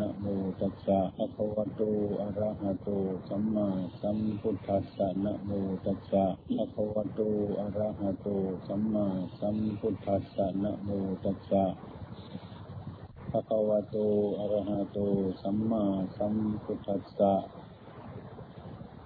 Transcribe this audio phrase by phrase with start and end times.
[0.00, 0.26] นะโม
[0.60, 1.82] ตัสสะภะคะวะโต
[2.20, 2.88] อะระหะโต
[3.28, 3.68] สัมมา
[4.00, 5.50] สัมพุทธัสสะ นะโม
[5.84, 6.24] ตัสสะ
[6.56, 7.20] ภะคะวะโต
[7.60, 8.28] อะระหะโต
[8.66, 9.06] สัมมา
[9.38, 10.90] สัมพุทธัสสะ นะโม
[11.24, 11.64] ตัสสะ
[13.30, 13.96] ภะคะวะโต
[14.38, 14.98] อะระหะโต
[15.42, 15.84] สัมมา
[16.16, 17.32] สัมพุทธัสสะ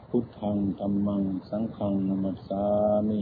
[0.08, 2.64] พุทธังธัมมัง สังฆังนัมัสสา
[3.08, 3.20] มิ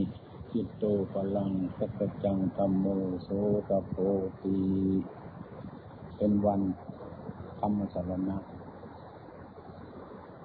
[0.51, 0.83] จิตโต
[1.13, 2.85] ปลังสัจจังธัมโม
[3.23, 3.29] โส
[3.69, 3.93] ตโพ
[4.41, 4.57] ติ
[6.17, 6.61] เป็นวัน
[7.65, 8.37] ธรรมสรณะ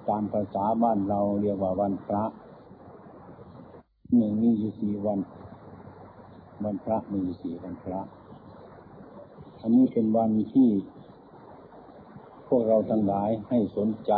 [0.09, 2.23] ตามภาษาบ้านเราเรียกว่าวันพระ
[4.15, 5.19] หนึ่งมีอยู่สี่วัน
[6.63, 8.01] วันพระมีอยู่สี่วันพระ
[9.61, 10.69] อันนี้เป็นวันที่
[12.47, 14.11] พวกเราทั้งหลายให้สนใจ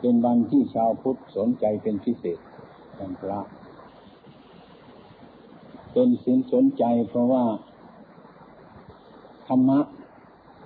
[0.00, 2.38] เป็นวันที่ชาวพุทธสนใจเป็นพิเศษ
[2.98, 3.38] วันพระ
[5.92, 7.44] เป็นสินสนใจเพราะว่า
[9.48, 9.80] ธรรมะ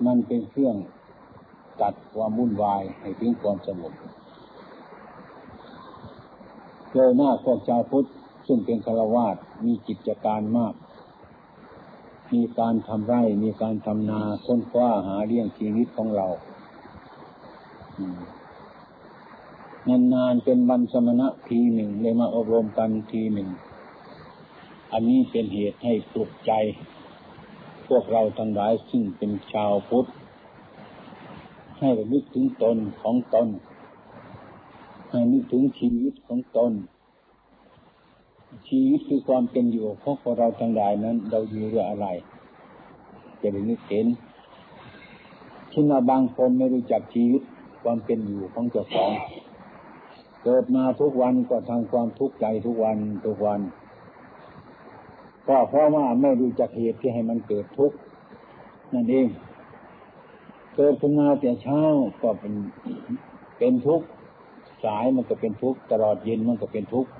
[0.06, 0.77] มันเป็นเครื่อง
[1.80, 3.93] ตัดความวุ่นวายให้ถึงความสงบ
[6.93, 8.09] เจอหน้าพวกชาวพุทธ
[8.46, 10.74] ซึ่งเป็นฆราวาสมีกิจการมาก
[12.34, 16.26] มีการทำไร่ มีการทำนาค้นคว้าหาเลี้ยงชีวิตของเรา
[19.88, 23.49] นานๆเป็นบรรสมณะทีหนึ่งเลยมาอบรมกันทีหนึ่ง
[24.93, 26.52] อันนี้เป็นเหตุให้ปลุกใจ
[27.88, 30.06] พวกเราทั้งหลายซึ่งเป็นชาวพุทธ
[31.78, 33.48] ให้ระลึกถึงตนของตน
[35.10, 36.72] ให้นึกถึงชีวิตของตน
[38.68, 42.06] ชีวิตคือความเป็นอยู่ของพวกเราทั้งหลายนั้น เราอยู่ด้วยอะไร
[43.40, 44.06] จะได้นึกเห็น
[45.70, 47.42] เช่นว่าบางคนไม่รู้จักชีวิต
[47.82, 49.10] ความเป็นอยู่ของเจ้าของ
[50.42, 53.60] เกิดมาทุกวันก็ทางความทุกข์ใจทุกวันทุกวัน
[55.49, 57.96] ก็เพราะว่าไม่รู้จักเหตุที่ให้มันเกิดทุกข์
[58.95, 59.27] นั่นเอง
[60.74, 61.82] เกิดขึ้นมาแต่เช้า
[62.23, 62.55] ก็เป็น
[63.59, 64.06] เป็นทุกข์
[64.84, 67.11] สายมันก็เป็นทุกข์ตลอดเย็นมันก็เป็นทุกข์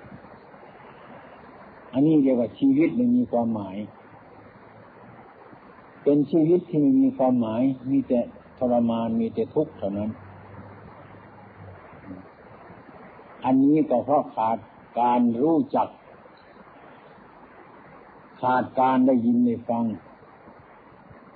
[1.93, 3.77] อันนี้เรียกว่าชีวิตไม่มีความหมาย
[6.03, 8.21] เป็นชีวิตที่ไม่มีความหมาย มีแต่
[8.59, 10.11] ทรมานมีแต่ทุกข์เท่านั้น
[13.45, 14.59] อันนี้ก็เพราะขาด
[15.01, 15.89] การรู้จัก
[18.41, 19.85] ขาดการได้ยินได้ฟัง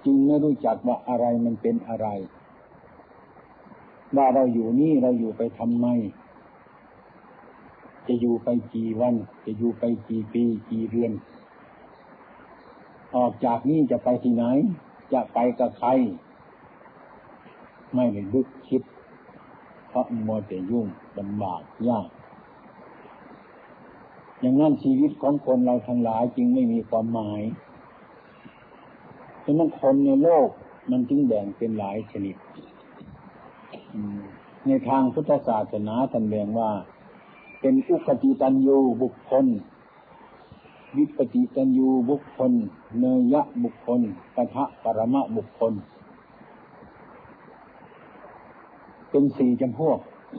[0.05, 2.09] จึงไม่รู้จักว่าอะไรมันเป็นอะไร
[4.17, 5.87] ว่าเราอยู่นี่เราอยู่ไปทำไม
[8.07, 9.15] จะอยู่ไปกี่วัน
[9.45, 11.13] จะอยู่ไปกี่ปีกี่เดือน
[13.17, 14.45] ออกจากนี่จะไปที่ไหน
[15.13, 15.89] จะไปกับใคร
[17.95, 18.83] ไม่ได้ลึกคิด
[19.89, 20.87] เพราะมัวแต่ยุ่ง
[21.19, 22.09] ลำบากยาก
[24.43, 27.43] อย่างนั้นชีวิตของคนเราทั้งหลายจึงไม่มีความหมาย
[29.45, 30.49] ฉะนั้นคนในโลก
[30.91, 32.37] มันจึงแบ่งเป็นหลายชนิด
[34.67, 36.71] ในทางพุทธศาสนาท่านแบ่งว่า
[37.61, 39.47] เป็นอุคติตันยูบุคคล
[40.97, 42.53] วิปติตันยูบุคคล
[42.99, 44.01] เนยะบุคคล
[44.35, 45.73] ปะทะปรมะบุคคล
[49.11, 49.99] เป็นสี่จำพวก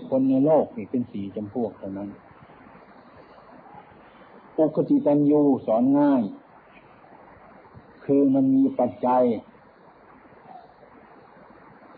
[0.10, 2.10] คนในโลกนี่เป็นสี่จำพวกเท่านั้น
[4.58, 6.24] อุคติตันยูสอนง่าย
[8.06, 9.24] คือมันมีปัจจัย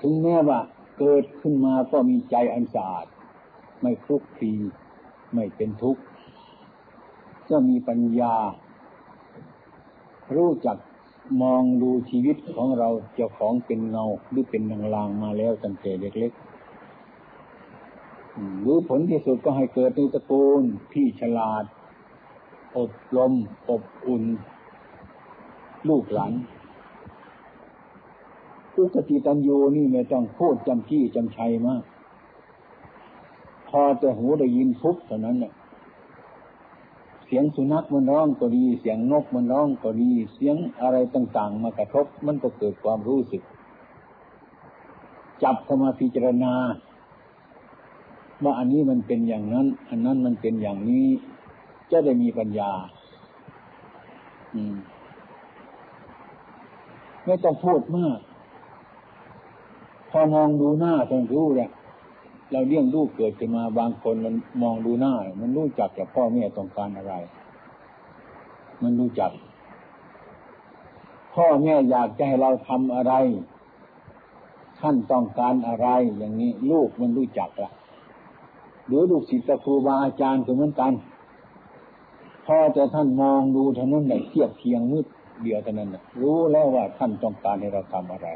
[0.01, 0.59] ถึงแม้ว่า
[0.97, 3.05] เกิดขึ้นมาก็มีใจอันสะอาด
[3.81, 4.53] ไม่คลุกคลี
[5.33, 6.01] ไม่เป็นทุกข์
[7.49, 8.35] ก็มีปัญญา
[10.35, 10.77] รู้จัก
[11.41, 20.61] มองดูชีวิตของเราเจ้าของเป็นเงาหรือเป็นนางลางมาแล้วตั้งแต่เล็กๆหรือผลที่สุดก็ให้เกิดในตระกูล
[20.93, 21.63] ที่ฉลาด
[22.77, 23.33] อบรม
[23.69, 24.23] อบอุ่น
[25.89, 26.33] ลูกหลาน
[28.75, 31.83] อุกติตันยูนี่ไม่ต้องพูดจำที่จำชัยมาก
[33.69, 35.53] พอจะหูได้ยินทุกเท่านั้นเนี่ย
[37.25, 43.41] เสียงสุนัขมันร้องก็ดี เสียงนกมันร้องก็ดี เสียงอะไรต่าง ๆ มากระทบมันก็เกิดความรู้สึก
[45.43, 46.53] จับเข้ามาพิจารณา
[48.43, 51.07] ว่าอันนี้มันเป็นอย่างนั้น อันนั้นมันเป็นอย่างนี้
[51.91, 52.71] จะได้มีปัญญา
[54.55, 54.75] อืม
[57.25, 58.19] ไม่ต้องพูดมาก
[60.09, 61.69] พอมองดูหน้าต้องรู้แหละ
[62.51, 67.13] เราเลี้ยงลูกเกิดขึ้นมาบางคนมันมองดูหน้า มันรู้จักจากพ่อแม่ต้องการอะไร
[68.83, 69.31] มันรู้จัก
[71.35, 73.13] พ่อแม่อยากจะให้เราทำอะไร
[74.79, 75.87] ท่านต้องการอะไร
[76.17, 77.71] อย่างนี้ ลูกมันรู้จักละ
[78.87, 80.93] หรือลูกศิษย์ครูบาอาจารย์ก็เหมือนกัน
[82.45, 85.05] พอจะท่านมองดูท่านั้นได้เทียบเทียงมืด
[85.41, 85.89] เดียวเท่านั้น
[86.21, 88.27] รู้แล้วว่าท่านต้องการให้เราทำอะไร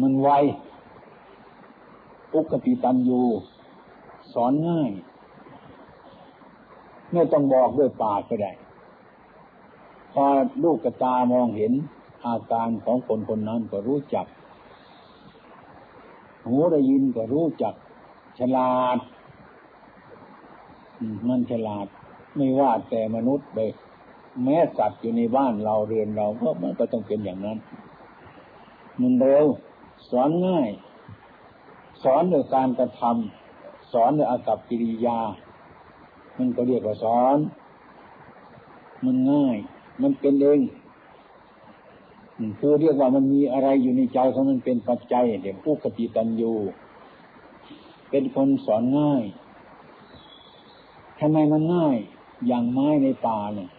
[0.00, 0.30] มันไว
[2.34, 3.22] อุกติตันยู
[4.32, 4.90] สอนง่าย
[7.12, 8.52] ไม่ต้องบอกด้วยปากก็ได้
[10.12, 10.24] พอ
[10.62, 11.72] ลูกกระตามองเห็น
[12.26, 14.26] อาการของคนคนนั้นก็รู้จัก
[16.44, 17.74] หูได้ยินก็รู้จัก
[18.38, 18.98] ฉลาด
[21.28, 21.86] มันฉลาด
[22.36, 23.70] ไม่ว่าแต่มนุษย์เลย
[24.44, 27.58] แม้สัตว์อยู่ในบ้านเราเรือนเราก็มันก็ต้องเป็นอย่างนั้น
[29.00, 29.46] มันเร็ว
[30.10, 30.68] สอนง่าย
[32.02, 35.20] สอนโดยการกระทำสอนโดยอากับกิริยา
[36.38, 37.38] มันก็เรียกว่าสอน
[39.04, 39.56] มันง่าย
[40.02, 40.60] มันเป็นเอง
[42.58, 46.52] คือเรียกว่ามันมีอะไรอยู่ในใจของมันเป็นปัจจัยเดี๋ยวผู้ปฏิตันยู
[48.10, 49.22] เป็นคนสอนง่าย
[51.24, 51.96] ทำไมมันง่าย
[52.46, 53.70] อย่างไม้ในป่าเนี่ย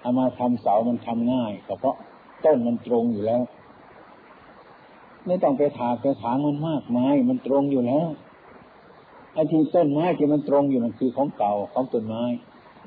[0.00, 1.96] เอามาทำเสามันทำง่ายก็เพราะ
[2.44, 3.42] ต้นมันตรงอยู่แล้ว
[5.26, 8.08] ไม่ต้องไปถากไปถางมันมากไม้มันตรงอยู่แล้ว
[9.34, 12.24] ไอ้ที่ต้นไม้ที่มันตรงอยู่มันคือของเก่าของต้นไม้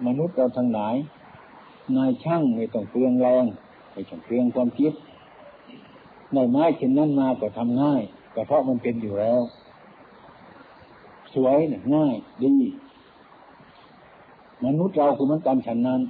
[0.07, 0.95] มนุษย์เราทั้งหลาย
[1.95, 3.45] นายช่างไม่ต้องเปลืองแรง
[3.91, 4.93] ไม่ต้องเปลืองความคิด
[6.33, 8.01] ในไม้เช่นนั้นมาก็ทำง่าย
[8.35, 9.41] ก็เพราะมันเป็นอยู่แล้ว
[11.33, 12.55] สวยเนี่ยง่ายดี
[14.65, 16.01] มนุษย์เราคือมันกันฉันนั้น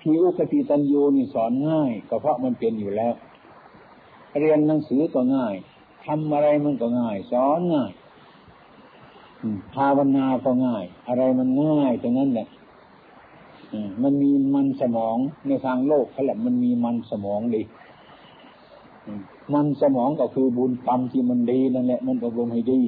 [0.00, 3.14] ทีอุคติตันยูนี่สอนง่ายก็เพราะมันเป็นอยู่แล้ว
[4.40, 5.54] เรียนหนังสือก็ง่าย
[6.04, 7.90] ทำอะไรมันก็ง่าย สอนง่าย
[9.74, 12.48] ภาวนาก็ง่าย อะไรมันง่ายตรงนั้นแหละ
[14.02, 17.62] มันมีมันสมองในทางโลกเขาแหละมันมีมันสมองดี
[19.54, 22.80] มันสมองก็คือบุญกรรมที่มันดีนั่นแหละ มันอบรมให้ดี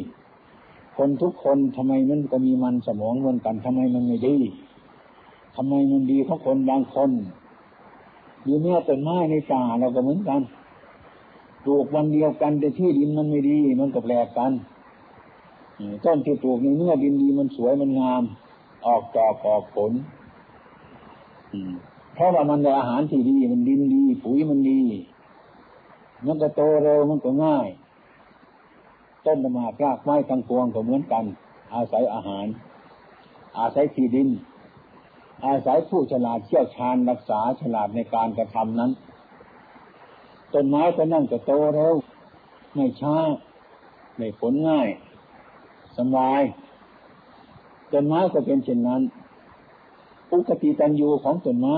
[0.96, 4.37] คนทุกคนทำไมมันก็มีมันสมองเหมือนกันทำไมมันไม่ดี
[5.56, 7.10] ทำไมมันดีเพราะคนบางคน
[8.44, 10.40] อยู่เมื่อต้นไม้ในป่าเราก็เหมือนกัน
[11.64, 14.52] ปลูกวันเดียวกันแต่ที่ดินมันไม่ดี มันก็แปลกกัน
[16.04, 18.22] ต้นที่ปลูกในเมื่อดินดีมันสวยมันงาม
[18.87, 19.93] ออกดอกออกผล
[22.14, 24.81] เพราะว่ามันได้อาหารที่ดี มันดินดี ปุ๋ยมันดี
[26.26, 27.69] มันก็โตเร็วมันก็ง่าย
[29.26, 31.25] ต้นมากรากไม้ทั้งปวงก็เหมือนกัน
[31.75, 32.46] อาศัยอาหาร
[33.58, 34.28] อาศัยที่ดิน
[35.46, 38.90] อาศัยผู้ฉลาดเชี่ยวชาญรักษาฉลาดในการกระทำนั้น
[40.52, 41.94] ต้นไม้ก็นั่งจะโตเร็ว
[42.75, 43.17] ไม่ช้า
[44.17, 44.88] ไม่ผลง่าย
[45.96, 46.43] สบาย
[47.93, 49.02] ต้นไม้ก็เป็นเช่นนั้น
[50.32, 51.76] อุกติตันยูของต้นไม้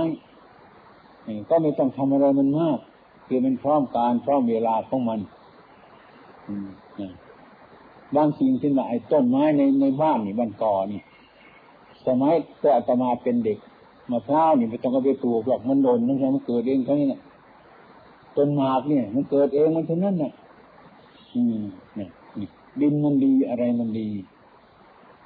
[1.50, 2.78] ก็ไม่ต้องทำอะไรมันมาก
[3.26, 5.20] คือมันพร้อมการพร้อมเวลาของมัน
[8.16, 8.82] บางสิ่งที่ไหน
[9.12, 11.00] ต้นไม้ในในบ้านนี่บ้านก่อนี่
[12.06, 13.58] สมัยแต่อาตมาเป็นเด็ก
[14.10, 17.20] มะพร้าวนี่ไม่ต้องเอาไปปลูกหรอกมันโดนนั่นใช่มันเกิดเองเท่านี้นะ
[18.36, 20.32] ต้นหมากเนี่ย มันเกิดเองมันเท่านั้นน่ะ
[21.34, 21.58] อืม
[21.96, 22.10] เนี่ย
[22.80, 24.08] ดินมันดีอะไรมันดี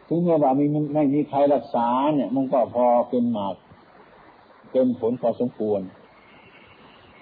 [0.09, 0.65] ถึงแม้ว่าไม่
[0.95, 3.55] ไม่มีใครรักษาเนี่ย มันก็พอเป็นหมาก
[4.73, 5.81] เป็นผลพอสมควร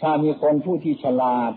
[0.00, 1.52] ถ้ามีคนผู้ที่ฉลาด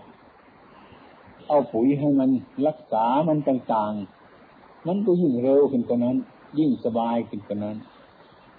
[1.48, 2.30] เอาปุ๋ยให้มัน
[2.66, 6.16] รักษามันต่างๆ มันก็ยิ่งเร็วขึ้นกว่านั้น
[6.58, 7.76] ยิ่งสบายขึ้นกว่านั้น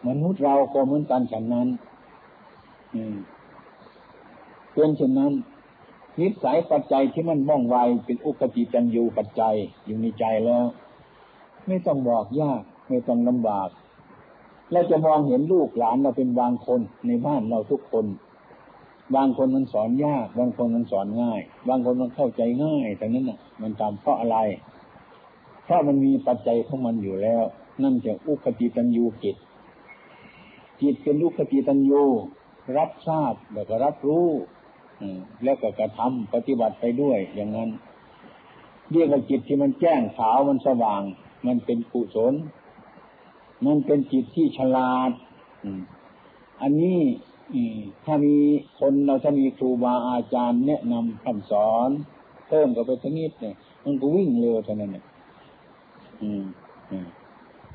[0.08, 1.68] มนุษย์เราก็เหมือนกันฉันนั้น
[2.94, 3.16] อืม
[4.74, 5.34] เป็นเช่นนั้น
[6.20, 9.56] นิสัยปัจจัยที่มันม่องไวเป็นอุปติจันยูปัจจัย
[9.86, 10.66] อยู่ในใจแล้ว
[11.68, 13.70] ไม่ต้องบอกยากไม่ต้องลำบาก
[14.72, 18.06] เราจะมองเห็นลูกหลานเราเป็นบางคนในบ้านเราทุกคน
[19.16, 24.38] บางคนมันสอนยาก บางคนมันสอนง่าย บางคนมันเข้าใจง่ายแต่นั้นน่ะ มันตามเพราะอะไร
[25.64, 27.44] เพราะมันมีปัจจัยของมันอยู่แล้ว
[27.84, 29.36] นั่นจะอุคติตัญญูจิต
[30.82, 32.04] จิตเป็นอุคติตัญญู
[32.78, 34.28] รับทราบแล้วก็รับรู้
[35.44, 37.70] แล้วก็กระทำปฏิบัติไปด้วย อย่างนั้น
[38.92, 41.02] เรียกว่าจิตที่มันแจ้งขาวมันสว่าง
[41.48, 42.34] มันเป็นกุศล
[43.66, 45.12] มันเป็นจิตที่ฉลาด
[46.62, 47.00] อันนี้
[48.06, 48.36] ถ้ามี
[48.80, 51.90] คนเราถ้ามีครูบาอาจารย์แนะนำคำสอน
[52.48, 55.04] เพิ่มกับไปสักนิดเนี่ยมันก็วิ่งเร็วเท่านั้นเนี่ย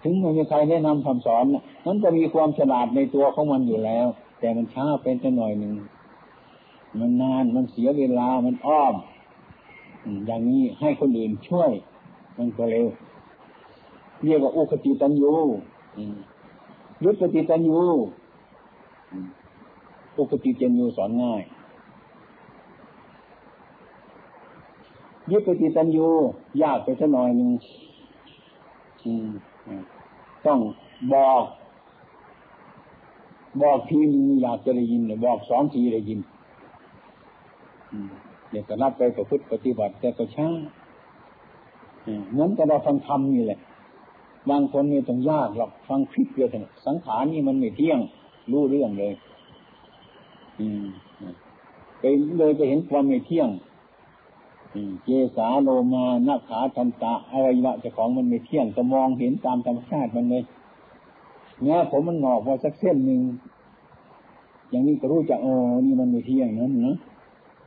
[0.03, 1.45] ถึงไม่มีใครแนะนำคำสอน
[1.87, 4.07] มันจะมีความฉลาดในตัวของมันอยู่แล้ว
[4.41, 5.75] แต่มันช้าเป็นจะหน่อยหนึ่ง
[7.01, 8.95] มันนานมันเสียเวลามันอ้อม
[10.27, 11.71] อย่างนี้ให้คนอื่นช่วย
[12.39, 12.87] มันก็เร็ว
[14.25, 15.33] เรียกว่าอุคติตันยู
[17.05, 17.81] ยุตติตันยู
[20.19, 21.43] ปกติเจนยูสอนง่าย
[25.31, 26.09] ยึดปฏิตัญญู
[26.63, 27.51] ยากไปสักหน่อยหนึ่ง
[30.47, 30.59] ต้อง
[31.13, 31.45] บอก
[33.63, 36.21] บอกทีนึงอยากจะได้ยินบอกสองทีได้ยิน
[38.51, 40.49] เดี๋ยวจะรับไปประพฤติปฏิบัติแต่ก็ช้า
[42.31, 43.61] เหมือนกับเราฟังธรรมนี่แหละ
[44.51, 46.49] บางคนไม่ต้องยากหรอกฟังคลิปเดียว
[46.87, 47.99] สังขารนี่มันไม่เที่ยง
[48.53, 49.13] รู้เรื่องเลย
[50.61, 50.85] อืม
[52.01, 52.05] ไป
[52.39, 53.49] เลยไปเห็นความไม่เที่ยง
[55.05, 60.45] เจสาโลมานาขาทันตะอวัยวะเจ้าของมันไม่เที่ยงก็มองเห็นตามธรรมชาติมันเลย
[61.63, 63.21] เนี่ผมมันงอกมาสักเส้นหนึ่ง
[64.71, 65.55] อย่างนี้ก็รู้จักอ๋อ
[65.87, 66.97] นี่มันไม่เที่ยงนั้นนะ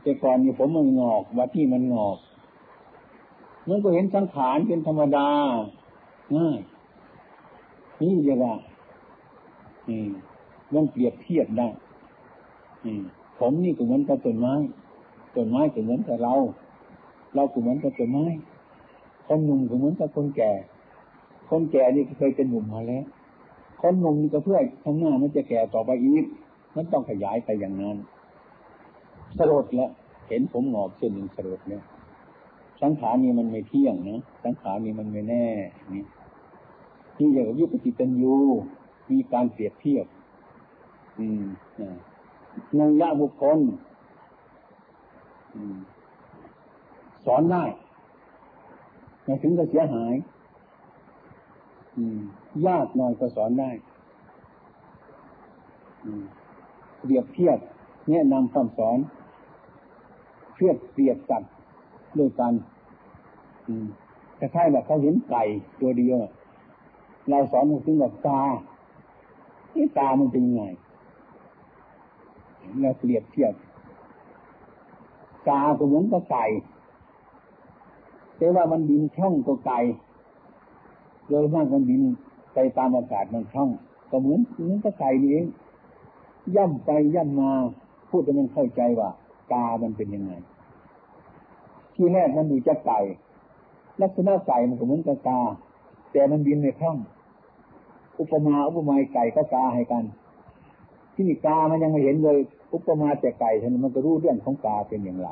[0.02, 2.18] แต่ก่อนนี่ผมมันงอกวัดที่มันงอก
[3.68, 5.28] มันก็เห็นสังขารเป็นธรรมดา
[6.36, 6.58] ง่าย
[8.00, 8.54] นี่เรียกว่า
[9.88, 10.10] อืม
[10.74, 11.68] มันเปรียบเทียบได้
[13.38, 14.54] ผมนี่ก็เหมือนกับต้นไม้
[15.36, 16.34] ต้นไม้ก็เหมือนกับเรา
[17.34, 18.24] เราก็เหมือนกับต้นไม้
[19.26, 20.52] คนหนุ่มก็เหมือนกับคนแก่
[21.50, 23.04] คนแก่นี่เคยเป็นหนุ่มมาแล้ว
[23.82, 26.24] คนหนุ่มนี่ก็เพื่อข้างหน้ามันจะแก่ต่อไปอีก
[26.76, 27.96] มันต้องขยายไปอย่างนั้น
[29.38, 29.90] สลดแล้ว
[30.28, 31.82] เห็นผมหงอกเส้นหนึ่งสลดเนี่ย
[32.82, 35.46] สังขารนี่มันไม่เที่ยงนะสังขารนี่มันไม่แน่
[35.92, 36.04] นี่
[37.16, 38.36] ที่เรียกว่ายุคติตันยู
[39.10, 40.06] มีการเปรียบเทียบ
[41.18, 41.44] อืม
[41.80, 41.88] นั
[42.88, 43.58] งยะบุคคล
[47.26, 47.64] สอนได้
[49.24, 50.14] ไม่ถึงจะเสียหาย
[52.66, 53.70] ยากหน่อยก็สอนได้
[57.00, 57.58] เปรียบเทียบ
[58.10, 58.98] แนะนำคำสอน
[60.54, 61.42] เทียบเปรียบกัน
[62.18, 62.52] ด้วยกัน
[64.36, 65.42] แต่ใช่แบบเขาเห็นไก่
[65.80, 66.18] ตัวเดียว
[67.30, 68.42] เราสอนถึงแบบตา
[69.72, 70.64] ที่ตามันเป็นยังไง
[72.80, 73.54] เราเปรียบเทียบ
[75.48, 76.44] กาก็เหมือนกับไก่
[78.36, 79.78] แต่ว่ามันบินช่องก็ไก่
[81.28, 82.02] โดยมากมันบิน
[82.54, 83.70] ไปตามอากาศมันช่อง
[84.10, 85.46] ก็เหมือนเหมือนกับไก่นี่เอง
[86.56, 87.50] ย่ำไปย่ำมา
[88.10, 89.10] พูดให้มันเข้าใจว่า
[89.52, 90.32] กามันเป็นยังไง
[91.94, 93.00] ที่แรกมันดูจะไก่
[94.02, 95.40] ลักษณะไก่มันก็เหมือนกับกา
[96.12, 96.96] แต่มันบินในช่อง
[98.20, 100.04] อุปมาอุปไมยไก่ก็กาให้กัน
[101.14, 102.38] ที่นี่กามันยังไม่เห็นเลย
[102.72, 105.28] อุปมาแต่ไก่ท่านมันก็รู้เรื่องของกาเป็นอย่างไร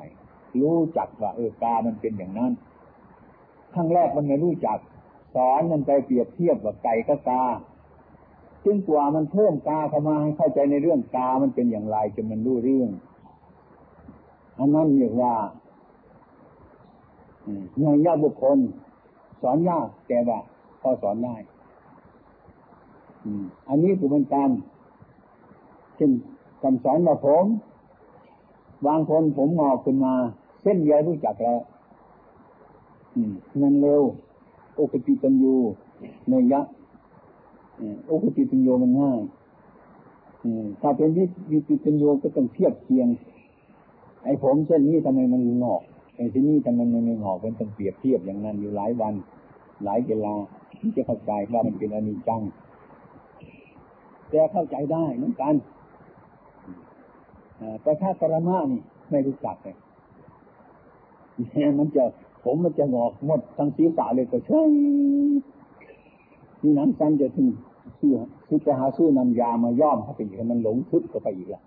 [0.61, 2.53] รู้จักว่าเออกามันเป็นอย่างนั้น
[3.75, 4.79] ขั้งแรกมันไม่รู้จัก
[5.35, 7.45] สอนมันไปเปรียบเทียบว่าไก่ก็กา
[8.65, 12.91] จึงกว่ามันเพิ่มกาเข้ามาให้เข้าใจในเรื่องกามันเป็นอย่างไรจนมันรู้เรื่อง
[14.59, 15.35] อันนั้นเรียกว่า
[17.79, 18.59] เงยยากบุคคล
[19.43, 20.39] สอนยากแต่ว่า
[20.81, 21.37] พอสอนได้
[23.69, 24.51] อันนี้คือเป็นการ
[26.03, 26.13] ช่น
[26.63, 27.47] คำสอนมาผม
[28.87, 30.15] บางคนผมงอกขึ้นมา
[30.63, 31.61] เส้นใยรู้จักแล้ว
[33.61, 34.03] มันเร็ว
[34.75, 35.57] โอปติตัญญู
[36.29, 36.61] ในยะ
[38.07, 39.21] โอปติตัญญูมันง่าย
[40.81, 43.09] ถ้าเป็นวิวิติตัญญูก็ต้องเทียบเคียง
[44.25, 45.83] ไอ้ผมเส้นนี้ทำไมมันงอก
[46.17, 49.15] ไอ้ที่นี่ทำไมมันไม่งอกมันต้องเปรียบเทียบอย่างนั้นอยู่หลายวัน
[49.85, 50.35] หลายเวลา
[50.81, 52.43] ที่จะเข้าใจว่ามันเป็นอนิจจัง
[54.31, 55.55] แต่เข้าใจได้เหมือนกัน
[57.83, 59.77] แต่ถ้าปรมานี่ไม่รู้จักเลย
[61.79, 62.05] มันจะ
[62.45, 64.65] ผมมันจะงอกหมดทั้งศีรษะเลยก็ช่
[66.63, 67.49] นี่น้ำซันจะถึง
[67.99, 68.13] ซื้อ
[68.47, 71.63] ซื้อจะหาซื้อนำยามาย่อมเข้าไปอีกมันหลงทึบเข้าไปอีกละ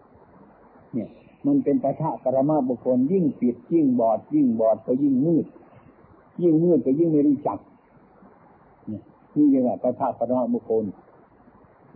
[0.94, 1.10] เนี่ย
[1.46, 5.46] มันเป็นปะทะปรมาบุคคลยิ่งปิดยิ่งบอด ยิ่งบอดก็ยิ่งมืด
[6.42, 7.60] ยิ่งมืดก็ยิ่งไม่รู้จัก
[8.88, 9.02] เนี่ย
[9.36, 10.86] นี่เรียกว่าปะทะปรมาบุคคล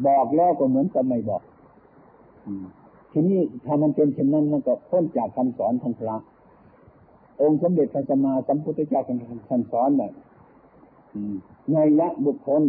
[0.07, 1.41] บอกแล้วก็เหมือนกับไม่บอก
[2.45, 2.65] อืม
[3.11, 6.17] ทีนี้ถ้ามันเป็นเช่นนั้นมันก็พ้นจากคำสอนทางพระ
[7.41, 10.11] องค์สมเด็จพระสัมมาสัมพุทธเจ้าท่านสอนแบบ
[11.71, 12.63] ในยะบุคคล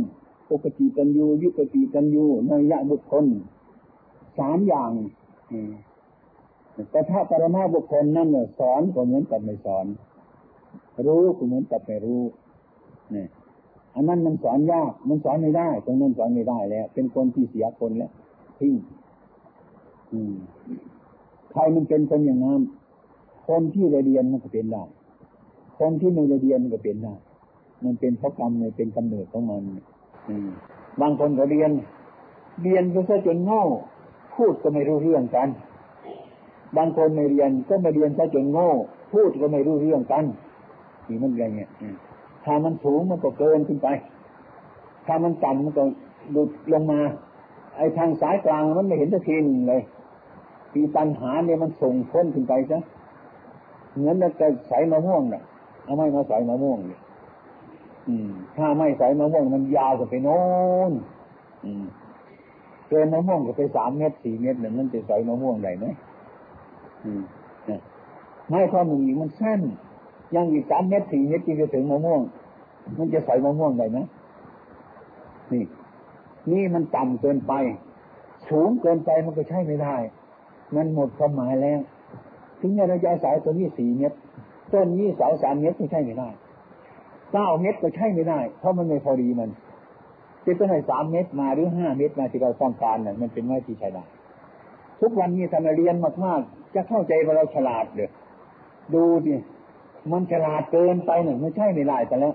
[0.51, 3.25] ปกติตัญญูยุปติตัญญูในยะบุคคล
[4.39, 4.91] สามอย่าง
[6.91, 9.87] แต่ถ้าปรมาบุคคลนั่นเนี่ยสอนก็เหมือนกับไม่สอน
[11.07, 12.23] รู้ก็เหมือนกับไม่รู้
[13.15, 13.25] นี่
[13.95, 18.11] อันนั้นมันสอนยาก มันสอนไม่ได้ ตรงนั้นสอนไม่ได้แล้ว เป็นคนที่เสียคนแล้ว
[18.59, 18.75] ทิ้ง
[21.53, 22.61] ใครมันเป็นคนอย่างนั้น
[23.47, 24.83] คนที่เรียนมันก็เป็นได้
[25.79, 27.15] คนที่ไม่เรียนมันก็เป็นได้
[27.85, 29.63] มันเป็นเพราะกรรมเลยเป็นกำเนิดของมัน
[31.01, 31.71] บางคนก็เรียน
[32.63, 33.63] เรียนก็ซะจนโง่
[34.35, 35.49] พูดก็ไม่รู้เรื่องกัน
[36.77, 38.69] บางคนไม่เรียนก็ไม่เรียนซะจนโง่
[39.13, 40.25] พูดก็ไม่รู้เรื่องกัน
[41.09, 41.71] นี่มันไงเนี่ย
[42.45, 43.89] ถ้ามันสูงมันก็เกินขึ้นไป
[45.07, 45.85] ถ้ามันต่ำมันก็
[46.33, 47.01] หลุดลงมา
[47.77, 49.83] ไอ้ทางสายกลางมันไม่เห็นจะทีนเลย
[50.73, 52.79] ปีตันหาเนี่ยมันส่งพ้นขึ้นไปซะ
[53.95, 55.43] เหมือนมันจะใส่มะม่วงเนี่ย
[55.85, 57.01] เอาไม่มาใส่มะม่วงเนี่ย
[58.57, 60.41] ถ้าไม่ใส่มะม่วงมันยาวกว่าไปโน้
[60.91, 60.93] น
[62.89, 65.87] เกินมะม่วงก็ไปสามเม็ดสี่เม็ดเนี่ยมันจะใส่มะม่วงได้ไหม
[68.49, 69.61] ไม่พอหนึ่งมันสั้น
[70.35, 72.21] ยังอีกสามเม็ดสี่เม็ดจึงจะถึงมะม่วง
[72.99, 73.99] มันจะใส่มะม่วงได้ไหม
[75.53, 75.65] นี่
[76.53, 77.53] นี่มันต่ำเกินไป
[78.49, 79.97] สูงเกินไปมันก็ใช้ไม่ได้
[80.77, 81.81] มันหมดความหมายแล้ว
[82.61, 84.13] ถึงเราจะสายตัวนี้สี่เม็ด
[84.73, 86.29] ต้นนี้เสาสามเม็ดก็ใช่ไม่ได้
[87.33, 89.51] เก้าเม็ดก็ใช่ไม่ได้ เพราะมันไม่พอดีมัน
[90.45, 94.05] จะต้องให้สามเม็ดมาหรือห้าเม็ดมาที่เราต้องการเนี่ยมันเป็นไม้ที่ใช้ได้
[95.01, 98.11] ทุกวันนี้ทำเรียนมากๆ จะเข้าใจว่าเราฉลาดเด้อ
[98.95, 99.35] ดูสิ
[100.13, 102.33] มันฉลาดเกินไปหนึ่งไม่ใช่ไม่ได้แต่แล้ว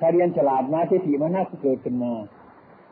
[0.00, 2.12] ถ้าเรียนฉลาดมาเทติมันน่าจะเกิดขึ้นมา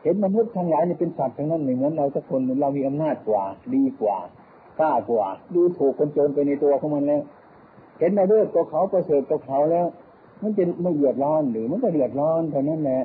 [0.03, 3.43] เห็นมนุษย์ทั้งหลายเนี่ยเป็นสัตว์ทั้งนั้นเหมือนเราทุกคนเรามีอำนาจกว่า
[3.75, 4.17] ดีกว่า
[4.79, 7.21] กล้ากว่า ดูถูกคนโจรไปในตัวของมันแล้ว
[7.99, 9.85] เห็นมาเลือกตัวเขาประเสริฐตัวเขาแล้ว
[10.41, 13.01] มันจะไม่เดือดร้อนหรือมันก็เดือดร้อนเท่านั้นแหละ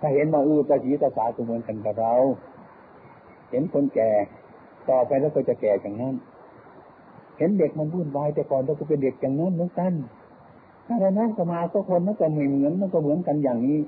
[0.00, 2.14] ถ้าเห็นมาอือตะจีตะสาตัวเหมือนกันกับเรา
[3.50, 4.10] เห็นคนแก่
[4.88, 6.14] ต่อไปแล้วก็จะแก่อย่างนั้น
[7.38, 9.92] เห็นเด็กมันวุ่นวายแต่ก่อนเราก็เป็นเด็กอย่างนั้นเหมือนกัน
[10.86, 13.78] ถ้าเรานั่งสมาก็คนมันก็ไม่เหมือนมันก็เหมือนกันอย่างนี้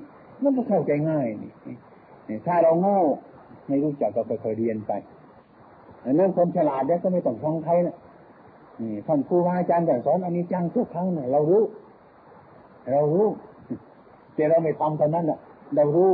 [0.43, 2.97] มันก็เข้าใจง่ายนี่ถ้าเราโง่
[3.67, 4.91] ไม่รู้จักก็ไปคยเรียนไป
[6.05, 7.95] อันนั้นคนฉลาดเนี่ยก็ไม่ต้องฟังใครนะ
[8.81, 11.63] นี่ท่านครูอาจารย์แต่สอนอันนี้จังทุกครั้งเนี่ยเรารู้
[12.91, 13.27] เรารู้
[14.35, 15.39] แต่เราไม่ทำเท่านั้นอะ
[15.75, 16.11] เรารู้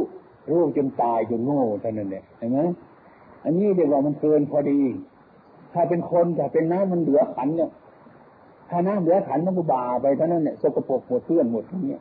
[0.50, 2.60] รู้จนตายจนโง่เท่านั้นเนี่ยเห็นไหม
[3.44, 4.80] อันนี้เดี๋ยวมันเกินพอดี
[5.74, 7.70] ถ้าเป็นคนแต่เป็นน้ำมันเหลือขันเนี่ย
[8.70, 11.98] ถ้าน้ำเหลือขันมันก็บาไปเท่านั้นเนี่ยสกปรกหมดเพื่อนหมดทั้งนี้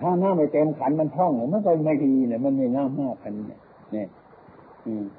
[0.00, 3.60] ถ้าน้ำไม่เต็มขันมันท่องมันก็ไม่ดีเนี่ยมันไม่งามมากขันเนี่ย
[3.92, 4.06] เนี่ย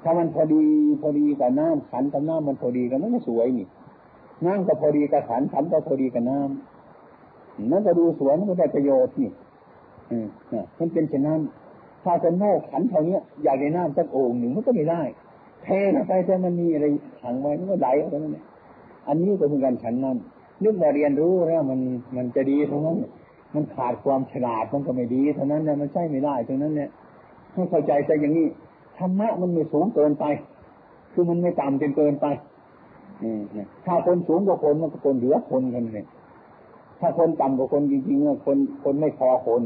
[0.02, 0.62] ถ้ามันพอดี
[1.02, 3.66] พอดีกับน้ำขันกับน้ำมันพอดีกันมันก็สวยนี่
[4.46, 9.30] น้ำก็พอดีกับขันขันก็พอดีกับน้ำนั่นก็ดูสวยมันก็ได้ประโยชน์นี่
[10.10, 10.26] อืม
[10.78, 11.40] มันเป็นเช่นนั้น
[12.04, 15.02] ถ้าจะโม่ขันเท่านี้อยากได้น้ำสักโอ่งหนึ่งมันก็ไม่ได้
[15.62, 16.86] เทลงไปแต่มันมีอะไร
[17.22, 18.44] ขังไว้มันก็ไหลออกไปนั่นแหละ
[19.08, 20.16] อันนี้ก็เป็นการฉันนั้น
[20.64, 21.80] นึกว่าเรียนรู้แล้วมัน
[22.16, 22.96] มันจะดีเท่านั้น
[23.54, 26.90] มันขาดความฉลาดมันก็ไม่ดีเท่านั้นเนี่ยมันใช่ไม่ได้เท่านั้นเนี่ย
[27.52, 28.46] ให้เข้าใจใจอย่างนี้
[28.98, 30.24] ธรรมะมันไม่สูงเกินไป
[31.12, 32.26] คือมันไม่ต่ำจนเกินไป
[33.86, 36.06] ถ้าคนสูงกว่าคนมันก็คนเหลือคนกันเลย
[37.00, 39.62] ถ้าคนต่ำกว่าคนจริงๆคนคนไม่พอคน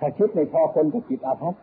[0.00, 1.54] ถ้าคิดไม่พอคนก็จิตอาภัพ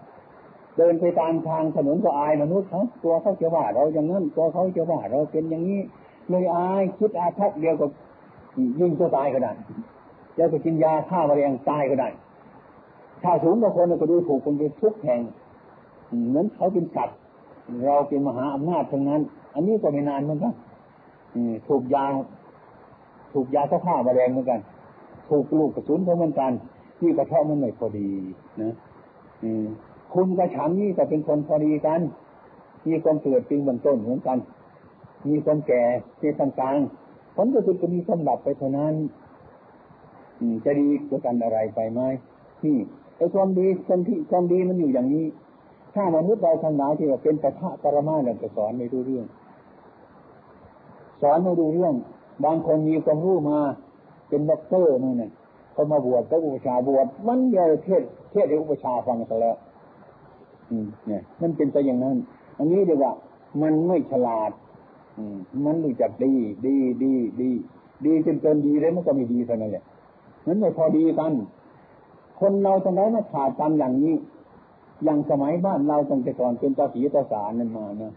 [0.77, 5.81] เดินไปตามทางถนนก็อายมนุษย์เขาตัวเขาจะว่าเราอย่างนั้นตัวเขาจะว่าเราเป็นอย่างนี้
[6.29, 7.89] เลยอายคิดอาภัพเดียวกับ
[8.79, 9.51] ยิ่งตัวตายก็ได้
[10.37, 12.09] จะไปกินยาฆ่าแมลงตายก็ได้
[13.23, 15.21] ถ้าสูงกว่าคนก็ดูถูกคนเป็นทุกแห่ง
[16.27, 17.17] เหมือนเขาเป็นสัตว์
[17.85, 19.21] เราเป็นมหาอำนาจทั้งนั้น
[19.53, 20.53] อันนี้ก็ไม่นานเหมือนกัน
[21.67, 22.05] ถูกยา
[23.33, 24.59] ถูกยาฆ่าแมลงเหมือนกัน
[25.29, 26.51] ถูกลูกกระสุนเหมือนกัน
[26.99, 28.09] ที่กระเทาะมันไม่พอดี
[28.61, 28.73] นะ
[29.43, 29.65] อืม
[30.13, 32.01] คุณกับฉันนี่ก็เป็นคนพอดีกัน
[32.87, 34.37] มีความเกิดจริงบนต้นเหมือนกัน
[35.29, 35.83] มีความแก่
[36.19, 38.93] ที่ต่างๆผลก็คือจะมีความดับไปเท่านั้น
[40.65, 42.01] จะดีกว่ากันอะไรไปไหม
[42.63, 42.77] นี่
[43.17, 45.25] ไอ้ความดีความที่ความดีมันอยู่อย่างนี้
[45.95, 49.25] ถ้ามนุษย์เราทั้งหลายที่ว่าเป็นปะทะปรมาเนี่ยจะสอนไม่รู้เรื่อง
[51.21, 51.93] สอนไม่รู้เรื่อง
[52.45, 53.57] บางคนมีความรู้มา
[54.29, 55.31] เป็นด็อกเตอร์นี่เนี่ย
[55.73, 59.55] เขามาบวชก็อุปัชฌาย์บวชมันเดียวเทศน์เทศน์ให้อุปัชฌาย์ฟังซะแล้ว
[61.07, 62.17] เนี่ย มันเป็นไปอย่างนั้น
[62.57, 63.11] อันนี้เรียกว่า
[63.61, 64.51] มันไม่ฉลาด
[65.17, 66.33] อืม มันรู้จักดี
[66.65, 67.49] ดีดีดี
[68.05, 69.83] ดีจนเกินดีแล้วมันก็ไม่ดีเท่านั้นแหละ
[70.47, 71.31] มันไม่พอดีกัน
[72.39, 74.15] คนเราตรงไหนมาขาดกันอย่างนี้
[75.03, 78.13] อย่างสมัยบ้านเราตั้งแต่ก่อนเป็นตาสีตาสารนั่นมานะ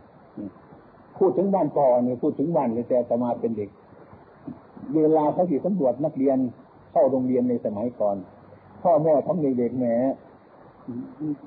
[1.18, 3.70] พูดถึงบ้านก่อนเนี่ยพูดถึงบ้านเลยแต่ตมาเป็นเด็ก
[4.96, 6.38] เวลาเขาขี่ตำรวจนักเรียน
[6.92, 8.16] เข้าโรงเรียนในสมัยก่อน
[8.82, 9.86] พ่อแม่ทั้งเด็กๆแหม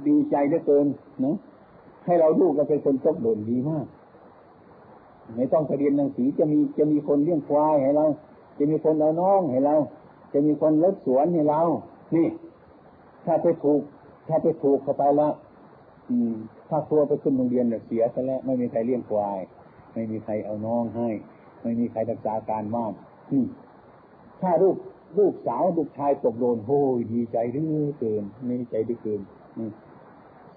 [0.08, 0.86] ดีใจเหลือเกิน
[1.26, 1.36] นะ
[2.06, 3.86] ให้เราลูกเราเป็นคนตกโดนดีมาก
[5.36, 8.06] ไม่ต้องไปเรียนหนังสือจะมีจะมีคนเลี้ยงควายให้เรา
[8.58, 9.76] จะมีคนเอาน้องให้เรา
[10.34, 11.62] จะมีคนรถสวนให้เรา
[12.15, 12.28] นี่
[13.26, 13.82] ถ้าไปถูก
[14.32, 15.34] ถ้าไปถูกเข้าไปแล้ว
[16.10, 16.34] อืม
[16.70, 19.39] ถ้าตัวไปขึ้นโรงเรียนเนี่ยเสียซะแล้วไม่มีใครเลี้ยงควาย
[19.94, 21.10] ไม่มีใครเอาน้องให้
[21.62, 22.94] ไม่มีใครรักษาการบ้าน
[24.41, 24.76] ถ้าลูก
[25.20, 29.22] ลูกสาวลูกชายตกโดนโอ้ยดีใจดื้อเกินไม่ใจดื้อเกิน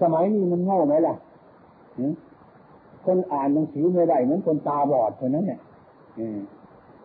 [0.00, 1.14] สมัยนี้มันโง่ไหมล่ะ
[3.06, 5.60] คนอ่านหนังสือไม่ได้เหมือนคนตาบอดเท่านั้นเนี่ย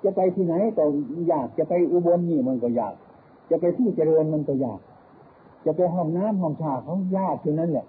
[0.03, 0.83] จะไปที่ไหนก็
[1.29, 2.93] อยากจะไปอุบลนี่มันก็อยาก
[3.49, 4.79] จะไปที่เจริญมันก็อยาก
[5.65, 7.85] จะไปห้องน้ำห้องชาเขายากเท่านั้นแหละ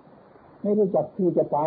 [0.63, 1.59] ไม่รู้จักที่จะไป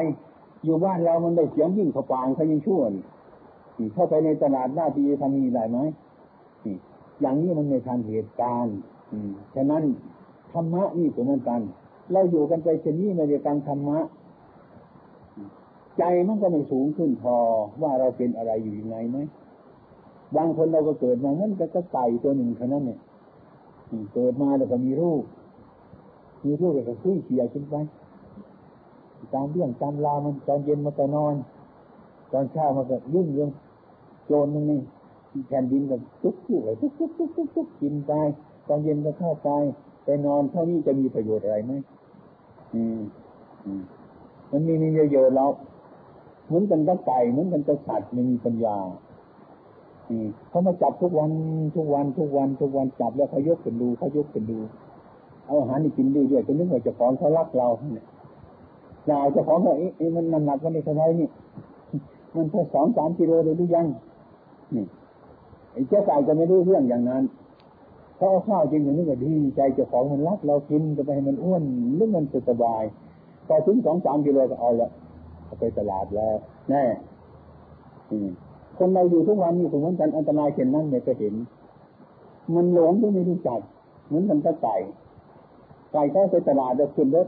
[0.63, 5.77] อยู่บ้านเรามันได้เสียงยิ่งขปางเขายิ่งชั่วนี่เข้าไปในตลาดหน้าดีทำมีได้ไหม
[7.21, 8.75] อย่างนี้มันไม่ทันเหตุการณ์
[9.55, 9.83] ฉะนั้น
[10.51, 11.61] ธรรมะนี่เหมือนกัน
[12.11, 13.99] เราอยู่กันไปเช่นนี้ในเรื่องการธรรมะ
[15.97, 17.35] ใจมันก็ไม่สูงขึ้นพอ
[17.81, 19.17] ว่าเราเป็นอะไรอยู่ยังไงไหม
[20.35, 22.99] บางคนเราก็เกิดมางั้นก็ไก่ตัวหนึ่งเท่านั้นเนี่ย
[24.13, 25.23] เกิดมาแล้วก็มีรูป
[26.43, 27.75] มีรูปแล้วก็คุยเขี่ยขึ้นไป
[29.33, 31.35] ตามเรื่องตามลามันตอนเย็นมันก็นอน
[32.31, 33.49] ตอนเช้ามันก็ยุ่งเรื่อง
[34.25, 34.79] โจรนึงนี่
[35.47, 38.11] แผ่นดินก็ตุ๊กตุ๊กเลยตุ๊กตุ๊กตุ๊กตุ๊กตุ๊กกินไป
[38.67, 39.49] ตอนเย็นก็เข้าไป
[40.05, 41.73] ไปนอนเท่านี้จะมีประโยชน์อะไรไหม
[42.73, 42.99] อืม
[43.65, 43.81] อืม
[44.51, 45.49] มันมีมีเยอะๆแล้ว
[46.47, 48.77] เหมือนกันกับไก่เหมือนกันกับสัตว์ไม่มีปัญญา
[50.49, 51.31] เขามาจับทุกวัน
[51.75, 54.59] ทุกวันทุกวันทุกวันจับแล้วเขายกกันดูเขายกกันดู
[55.45, 58.05] เอาอาหารนี่กินดีด้วยจนนึกว่าจะของเขารักเราเนี่ย
[59.07, 61.27] เราจะของเขาเอ๊ะมันมันหนักวันนี้เท่าไรนี่
[62.35, 63.85] มันแค่สองสามกิโลเลยหรือยัง
[64.75, 64.85] นี่
[65.73, 67.23] ไอ้เจ้าไก่จะไม่รู้เรื่องอย่างนั้น
[68.17, 71.63] เขาเอาข้าวจริงอย่างนี้ก็ดีใจเจ้าของมันรักเรากินจะไปให้มันอ้วน
[71.95, 72.83] หรือมันสบาย
[73.47, 74.89] พอถึงสองสามกิโลก็เอาละ
[75.45, 76.35] เอาไปตลาดแล้ว
[76.69, 76.83] แน่
[78.77, 81.33] คนเราอยู่ทุกวันนี้ถึงมันกันอันตรายเช่นนั้นเนี่ยจะเห็น
[82.55, 83.59] มันหลงที่ไม่รู้จัก
[84.07, 84.75] เหมือนกันกับไก่
[85.93, 87.27] ไก่เข้าไปตลาดแล้วขึ้นรถ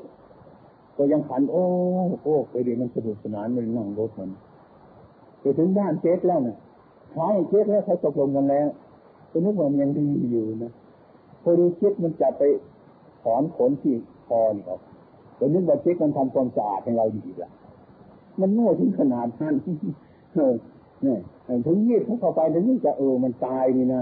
[0.98, 1.64] ก็ยังขัน โอ้
[2.24, 4.30] โอ้ไปดีมันสนุกสนานมันนั่งรถมัน
[5.40, 6.58] ไปถึงบ้านเช็คแล้วเนี่ย
[7.16, 8.68] ขายเช็คแล้วเขาตกลงกันแล้ว
[9.32, 10.72] ก็นึกว่ามันยังดีอยู่นะ
[11.44, 12.44] พอดีเช็คมันจะไป
[13.24, 13.94] ถอนขนที่
[14.28, 14.82] คอนี่ออก
[15.40, 17.52] ก็นึกว่าเช็คมันทำความสะอาดให้เราดีละ
[18.40, 19.56] มันโง่ถึงขนาดนั้น
[21.04, 21.20] เนี่ย
[21.66, 24.02] ถึงยีดเขาเข้าไปถึงจะเออมันตายนี่นะ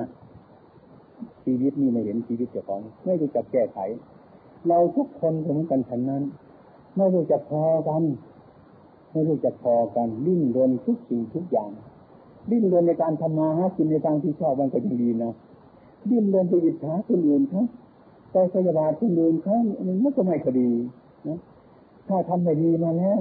[1.43, 3.77] ชีวิตนี่ไม่เห็นชีวิตเจ้าของไม่รู้จักแก้ไข
[4.67, 6.23] เราทุกคนเหมือนกันฉันนั้น
[6.95, 8.03] ไม่รู้จักพอกัน
[9.11, 11.71] ไม่รู้จักพอกันดิ้นรนทุกสิ่งทุกอย่าง
[12.51, 15.33] ดิ้นรนในการทำมาหากินในทางที่ชอบมันก็ยังดีนะ
[16.09, 17.63] ดิ้นรนไปอิจฉาคนอื่นเขา
[18.31, 19.55] ไปพยาบาทคนอื่นเขา
[20.03, 20.69] มันก็ไม่คดี
[21.27, 21.39] นะ
[22.07, 23.19] ถ้าทำไม่ดีมาแล้ว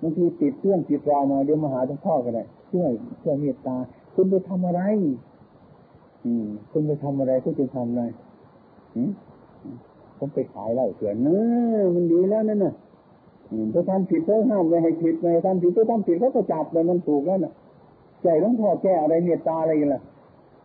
[0.00, 2.90] บางทีติดเรื่องติดราวมาเดี๋ยวมาหาทั้งพ่อกันเลยช่วย
[3.22, 3.76] ช่วยเมตตา
[4.14, 4.80] คุณไปทำอะไร
[6.24, 8.02] อืม คุณไปทำอะไรคุณจะทำอะไร
[8.96, 9.10] อืม
[10.24, 12.74] ผมไปขายเหล้าเถื่อนเนอมันดีแล้วนั่นน่ะ
[13.72, 17.52] ถ้าทำผิดเขาห้ามไม่ให้ผิดไม่ทำผิดถ้าทำผิดเขาก็จับเลยมันถูกแล้วน่ะ
[18.22, 20.02] ใจต้องพ่อแก้อะไรเมตตาอะไรกันล่ะ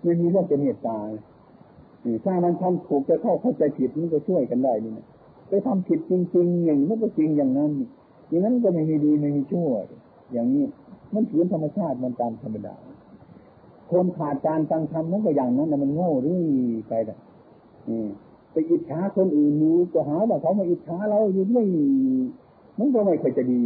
[0.03, 0.97] ไม่มีเรื่องจะเมตตา
[2.25, 5.05] ถ้ามันทำถูกจะเข้าเข้าใจผิดมันก็ช่วยกันได้นี่นะ
[5.49, 7.71] ไปทำผิดจริง ๆ อย่างนี้ก็จริงอย่างนั้น
[8.29, 9.69] อย่างนั้นก็ไม่มีดีไม่มีชั่ว
[10.33, 10.65] อย่างนี้
[11.13, 12.75] มันถือธรรมชาติมันตามธรรมดา
[13.91, 16.41] คนขาดการฟังธรรมนั่นก็อย่างนั้นแต่มันโง่รื่
[16.89, 17.17] ไปละ
[18.57, 21.65] ไปอิจฉาคนอื่นอยู่ก็หาว่าเขามาอิจฉาเราอยู่ด้วย
[22.77, 23.63] มันก็ไม่เคยจะดี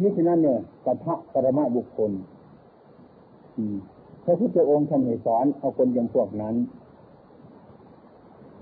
[0.00, 2.10] นี่ฉะนั้นเนี่ยกัพระปรมาบุคคล
[4.24, 6.54] พระพุทธองค์ท่านให้สอนเอาคนอย่างพวกนั้น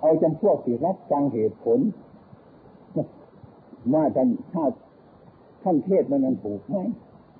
[0.00, 1.80] เอาจำพวกที่รับฟังเหตุผล
[3.94, 4.64] ว่าท่านถ้า
[5.62, 6.76] ท่านเทศมันมันถูกไหม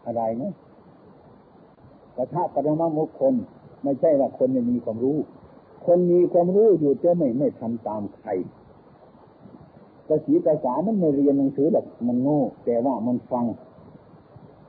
[0.06, 0.52] อะไรนะ
[2.16, 3.34] กระทะปรมามุขคน
[3.82, 5.18] ไม่ใช่ว่าคนไม่มีความรู้
[5.86, 8.30] คนมีความรู้อยู่จะไม่ไม่ทำตามใคร
[10.08, 13.44] กระสีกระสามันไม่เรียนหนังสือหรอกมันโง่ แต่ว่ามันฟัง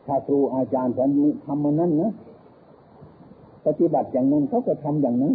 [0.06, 1.10] ถ้าครูอาจารย์สอน
[1.46, 2.12] ทำมันนั้นนะ
[3.66, 5.34] ปฏิบัติอย่างนั้นเขาก็ทำอย่างนั้น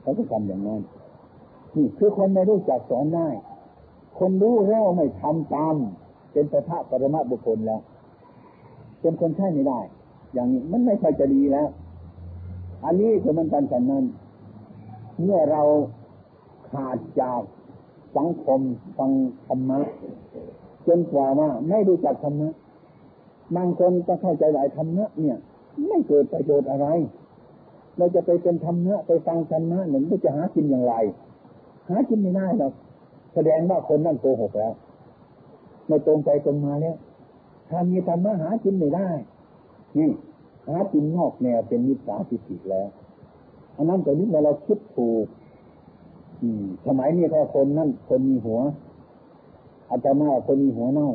[0.00, 0.80] เขาก็ทำอย่างนั้น
[1.76, 3.28] นี่คือคนไม่รู้จักสอนได้
[4.18, 5.74] คนรู้แล้วไม่ทำตาม
[6.32, 7.80] เป็นประทะปรมาบุคคลแล้ว
[9.00, 9.80] เป็นคนใช่ไม่ได้
[10.34, 11.68] อย่างนี้มันไม่ค่อยจะดีแล้ว
[12.84, 14.04] อันนี้คือมันกันฉันนั้น
[15.22, 15.62] เมื่อเรา
[16.70, 17.40] ขาดจาก
[18.16, 18.60] สังคม
[18.98, 19.10] ฟัง
[19.46, 19.80] ธรรมะ
[20.86, 22.50] จนกว่าว่าไม่รู้จักธรรมะ
[23.56, 25.38] บางคนก็เข้าใจหลายธรรมะเนี่ย
[25.88, 26.86] ไม่เกิดประโยชน์อะไร
[27.96, 30.94] เราจะไปเป็นธรรมะไปฟังธรรมะหนึ่งจะหากินอย่างไร
[31.88, 32.72] หากินไม่ได้หรอก
[33.34, 34.74] แสดงว่าคนนั่นโกหกแล้ว
[35.86, 36.96] ไม่ตรงไปตรงมาแล้ว
[37.70, 39.08] ถ้ามีธรรมะหากินไม่ได้
[39.98, 40.10] นี่
[40.66, 42.88] หากินนอกแนวเป็นมิจฉาทิฏฐิแล้ว
[43.76, 45.26] อันนั้นแต่นี้เราคิดถูก
[46.42, 48.60] อืม สมัยนี้ถ้าคนนั่นคนมีหัว
[49.90, 51.10] อาจารย์มาคนมีหัวเน่า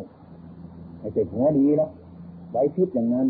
[1.00, 1.92] ไม่ใช่หัวดีแล้ว
[2.50, 3.28] ไว้คิดอย่างนั้น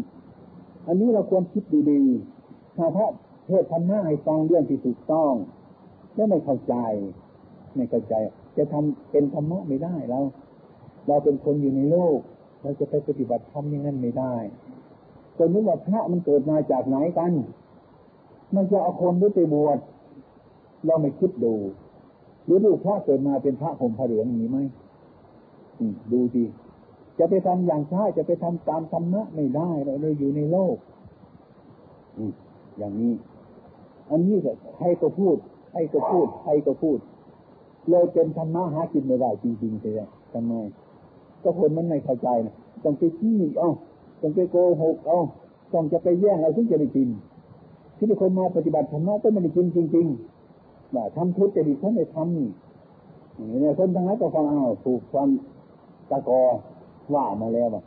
[0.87, 3.07] อันนี้เราควรคิดดีๆถ้าพระ
[3.47, 5.33] เทศธรรมะให้ฟังเรื่องที่ถูกต้อง
[6.15, 6.75] แล้วไม่เข้าใจ
[7.75, 8.13] ไม่เข้าใจ
[8.57, 10.23] จะทำเป็นธรรมะไม่ได้แล้ว
[11.07, 12.17] เราเป็นคนอยู่ในโลก
[12.61, 14.35] เราจะไปปฏิบัติธรรมอย่างนั้นไม่ได้
[15.37, 17.31] คนนึกว่าพระมันเกิดมาจากไหนกัน
[18.55, 19.79] มันจะเอาคนหรือไปบวช
[20.85, 21.53] เราไม่คิดดู
[22.45, 24.57] หรือดูพระเกิดมาเป็นพระผมพระเหลืองมีไหม
[26.11, 26.45] ดูดี
[27.19, 30.75] จะไปทำอย่างชาจะไปทำตามธรรมะไม่ได้เราเลยอยู่ในโลก
[32.77, 33.13] อย่างนี้
[34.09, 35.37] อันนี้ก็ใครก็พูด
[35.71, 36.99] ใครก็พูดใครก็พูด
[37.89, 39.93] เลยเป็นธรรมะหากินไม่ได้จริงๆเลย
[40.33, 40.53] ทำไม
[41.43, 43.71] ก็คนมันไม่เข้าใจนะต้องไปขี้เอา
[44.21, 45.19] ต้องไปโกหกเอา
[45.73, 47.09] ต้องจะไปแย่งเอาถึงจะได้กิน
[47.97, 52.49] ที่ทุกคนมาปฏิบัติธรรมะก็ไม่ได้กินจริงๆว่าทำทุจริตเขาไม่ทำนี่
[53.61, 55.29] เนี่ยคนทั้งนั้นก็ฟังเอาถูกความ
[56.09, 56.41] ตะกอ
[57.13, 57.83] ว่ามาแล้วว่า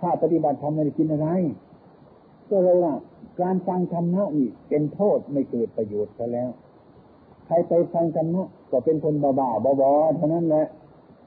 [0.00, 1.28] ถ้าปฏิบัติธรรมไม่ได้กินอะไร
[2.50, 2.94] ก็เลยว่า
[3.40, 6.50] การฟังธรรมะนี่เป็นโทษไม่เกิดประโยชน์ซะแล้ว
[7.46, 10.66] ใครไปฟังธรรมะก็เป็นคนบ้าๆบอๆเท่านั้นแหละ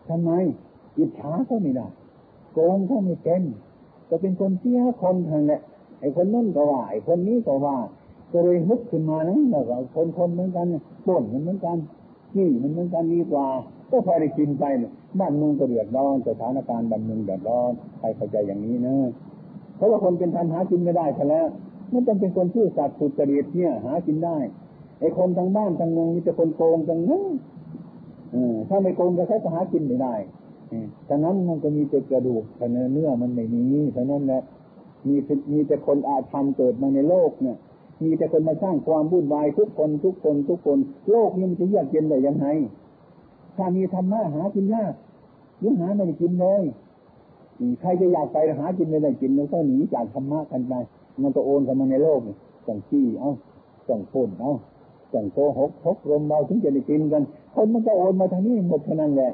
[0.09, 0.31] ทำไม
[0.97, 1.87] อิจฉาก็ไม่ได้
[2.53, 3.41] โกงก็ไม่เป็น
[4.09, 5.61] ก็เป็นคนเสียคนทางแหละ
[5.99, 7.77] ไอ้คนนั่นก็ว่าไอ้คนนี้ก็ว่า
[8.31, 10.65] ก็เลยฮึกขึ้นมานะแล้วก็คนคนเหมือนกัน
[11.07, 11.77] ต้นมันเหมือนกัน
[12.37, 13.47] นี่มันเหมือนกันดีกว่า
[13.89, 14.63] ก็พอได้กินไป
[15.19, 18.95] บ้านเมืองก็เดือดร้อนสถานการณ์บ้านเมืองเดือดร้อนใครเข้าใจอย่างนี้นะ
[19.75, 21.47] เพราะว่าคนเป็นทันหากินไม่ได้ซะแล้ว
[21.93, 24.37] มันต้องเป็นคนชื่อสัตว์สุจริตเนี่ย หากินได้
[24.99, 27.23] ไอ้คนทางบ้านทางเมืองมีแต่คนโกงทางนั้น
[28.69, 30.13] ถ้าไม่โกงก็ใช้หากินไม่ได้
[31.09, 33.63] ฉะนั้นมันก็มีแต่กระดูกแต่เนื้อมันไม่มี
[33.95, 34.41] ฉะนั้นแหละ
[35.07, 35.15] มี
[35.51, 37.57] มีแต่คนอาธรรมเกิดมาในโลกเนี่ย
[38.03, 40.77] มีแต่คนมาสร้างความวุ่นวายทุกคนทุกคนทุกคน
[41.11, 42.45] โลกนี้มันจะเยือกเย็นได้ยังไง
[43.55, 44.93] ถ้ามีธรรมะหากินยาก
[45.63, 46.63] ยังหาไม่ได้กินเลย
[47.79, 50.73] ใครจะอยากไปหากินไม่ได้กินแล้วก็หนีจากธรรมะกันไป
[51.21, 52.19] มันก็โอนกันมาในโลก
[52.67, 53.31] ส่งขี้เอ้า
[53.87, 54.53] ส่งฝุ่นเอ้า
[55.13, 57.23] ส่งโกหกทกลมเราถึงจะได้กินกัน
[57.55, 59.31] คนมันก็โอนมาทางนี้หมดเท่านั้นแหละ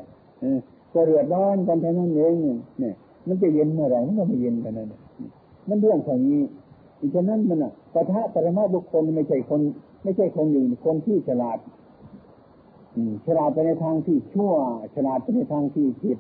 [0.96, 2.94] ก็เดือดร้อนกันเท่านั้นเองเนี่ย
[3.28, 4.94] มันจะเย็นเมื่อไหร่มันก็ไม่เย็นกันนั่น
[5.68, 6.42] มันเรื่องของนี้
[7.16, 9.62] ฉะนั้นมันอะปะทะปรมาบุคคลไม่ใช่คน
[10.04, 11.58] ไม่ใช่คนอยู่คนที่ฉลาด
[13.26, 14.54] ฉลาดไปในทางที่ชั่ว
[14.96, 16.18] ฉลาดไปในทางที่ผิด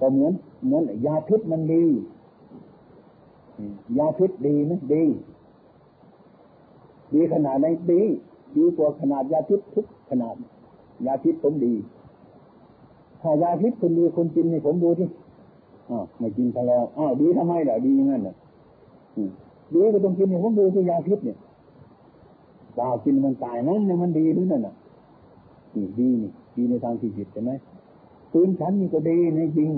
[0.00, 0.32] ก็เหมือน
[0.64, 1.84] เหมือนยาพิษมันดี
[3.98, 5.04] ยาพิษดีไหมดี
[7.12, 8.02] ดีขนาดไหนดี
[8.56, 10.34] ดีกว่าขนาดยาพิษทุกขนาด
[11.06, 11.74] ยาพิษผมดี
[13.22, 15.08] ถ้ายาพิษคุณดีคุณกินให้ผมดูที่
[15.90, 18.34] อ้าวไม่กินซะแล้วอ้าวดีทำไมล่ะดีงั้นน่ะ
[19.74, 21.36] ดีก็ต้องกินให้ผมดูที่ยาพิษเนี่ย
[22.74, 24.74] เปล่ากินมันตายนั่นเนี่ยมันดีหรือนั่นน่ะ
[25.74, 27.50] นี่ดีนี่ดีในทางที่ผิดใช่ไหม
[28.32, 29.70] ปืนฉันนี่ก็ดีในจริง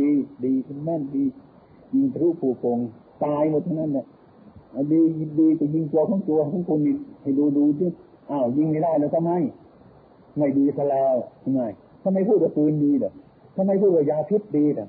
[0.00, 0.10] ดี
[0.44, 1.24] ดีคุณแม่นดี
[1.94, 2.78] ยิงทะลุผูกง
[3.24, 4.04] ตายหมดทั้งนั้นแหละ
[4.92, 5.00] ดี
[5.40, 7.88] ดีก็ยิงตัวของตัวของคุณนี่ให้ดูดูที่
[8.30, 9.30] อ้าวยิงไม่ได้แล้วทำไม
[10.38, 11.60] ไม่ดีซะแล้วทำไม
[12.08, 13.12] ทำไมพูดว่าปืนดีล่ะ
[13.56, 14.88] ทำไมพูดว่ายาพิษดีล่ะ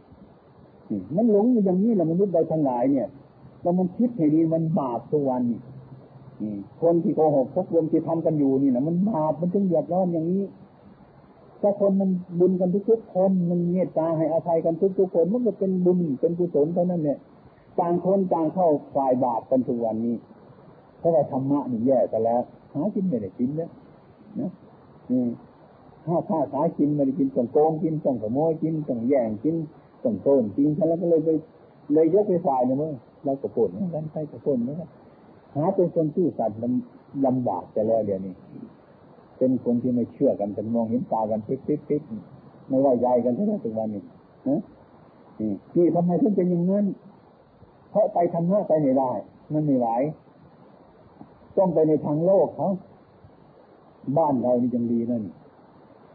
[1.15, 3.07] มันหลงอย่างนี้แหละมนุษย์ใดทั้งหลายเนี่ย
[3.61, 5.43] แล้วมันคิดให้ดีมันบาปทุกวัน
[6.81, 10.43] คนที่โกหกพกลมที่ทำกันอยู่นี่นะมันบาปมันจึงเดือดร้อนอย่างนี้
[11.61, 17.19] ถ้าคนมันบุญกันทุกๆคนมันเมตตาให้อภัยกันทุกๆคนมันก็เป็นบุญเป็นกุศลเท่านั้นเนี่ย
[17.79, 20.15] ต่างคนต่างเข้าฝ่ายบาปกันทุกวันนี้
[20.99, 22.41] เพราะว่าธรรมะนี่แย่กันแล้ว
[22.73, 23.69] หากินไม่ได้กินแล้ว
[24.39, 24.51] นะ
[25.11, 25.23] นี่
[26.09, 29.55] ถ้าถ้าหากินไม่ได้กินต้องโกงกินต้องขโมยกินต้องแย่งกิน
[30.03, 31.29] ต้องโต้นกินแล้วก็เลยไป
[31.93, 32.93] เลยยกไปฝ่ายนะมั้ง
[33.23, 34.89] เราก็ปวดเหมือนกันใครก็ปวดเนกัน
[35.55, 36.59] หาเป็นคนที่สัตว์
[37.25, 38.33] ลำบากจะแล้วเดี๋ยวนี้
[39.37, 42.01] เป็นคนที่ไม่เชื่อกันกันมองเห็นตากันปิ๊บปิ๊บปิ๊บ
[42.67, 44.03] ไม่ว่าใหญ่กันทั้งนั้นทุกวันนี้
[44.47, 44.61] นะ
[45.75, 46.85] นี่ทำไมถึงเป็นอย่างนั้น
[47.89, 49.11] เพราะไปทำหน้าไปไม่ได้
[49.53, 49.87] มันไม่ไหว
[51.57, 52.69] ต้องไปในทางโลกเขา
[54.17, 55.23] บ้านเรานี่ยังดีนั่น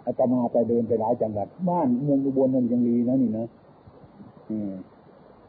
[0.06, 3.46] อาตมาไปเดินไปหลายจังหวัด บ้านเมืองอุบลนั่นยังดีนะนี่นะ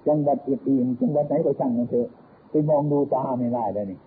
[0.08, 2.08] จังหวัดอื่นๆจังหวัดไหนก็ช่างมันเถอะ
[2.50, 4.00] ไปมองดูตาไม่ได้เลยนี่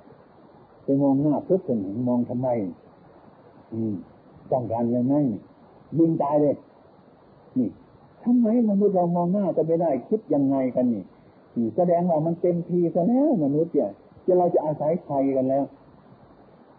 [0.85, 2.49] ไปมองหน้าเพื่อคนมองทำไม
[3.73, 3.95] อืม
[4.53, 5.15] ต้องการยังไง
[5.99, 6.55] ยิงตายเลย
[7.59, 7.69] นี่
[8.25, 11.05] ทำไมมนุษย์เรามองหน้าก็ไม่ได้คิดยังไงกันนี่
[11.77, 13.91] แสดงว่ามันเต็มทีซะแล้วมนุษย์เนี่ย
[14.27, 15.65] จะเราจะอาศัยใครกันแล้ว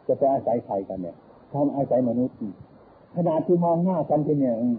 [0.07, 1.15] จะไปอาศัยใครกันเนี่ย
[1.53, 2.35] ทำอาศัยมนุษย์
[3.15, 4.77] ขนาดที่มองหน้ากันที่เนี่ยอืม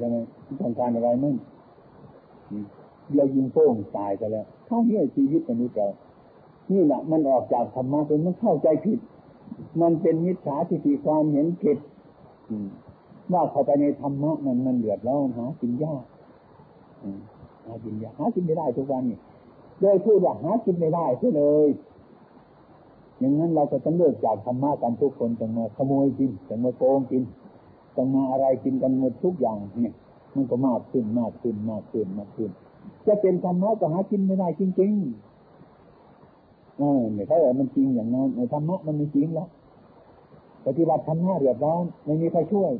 [0.00, 0.16] ทำไม
[0.60, 1.34] ต้องการอะไรมั่ง
[3.14, 5.88] เรายิงโป้งตายกันแล้วเท่านี้ชีวิตมนุษย์เรา
[6.72, 8.98] นี่แหละมันออกจากธรรมะเป็นมันเข้าใจผิด
[9.80, 11.78] มันเป็นมิจฉาทิฏฐิความเห็นผิด
[13.32, 16.04] ว่าเข้าไปในธรรมะมันมันเดือดร้อนหากินยาก
[17.66, 19.18] หากินยากหากินไม่ได้ทุกวันนี่
[19.80, 21.68] โดยพูดว่าหากินไม่ได้เลย
[23.18, 27.22] อย่างนั้นเราก็ต้องเลิกจากธรรมะกันทุกคนต้องมาขโมยกินต้องมาโกงกิน
[27.96, 29.94] ต้องมาอะไรกินกันหมดทุกอย่างเนี่ย
[30.34, 32.50] มันก็มากขึ้นมากขึ้นมากขึ้นมากขึ้น
[33.06, 39.48] จะเป็นธรรมะก็หากินไม่ได้จริงๆเออเนี่ยถ้ามันจริงอย่างนั้นในธรรมะมันไมีจริงแล้ว
[40.66, 42.72] ปฏิบัติธรรมะเรียบร้อยไม่มีใครช่วย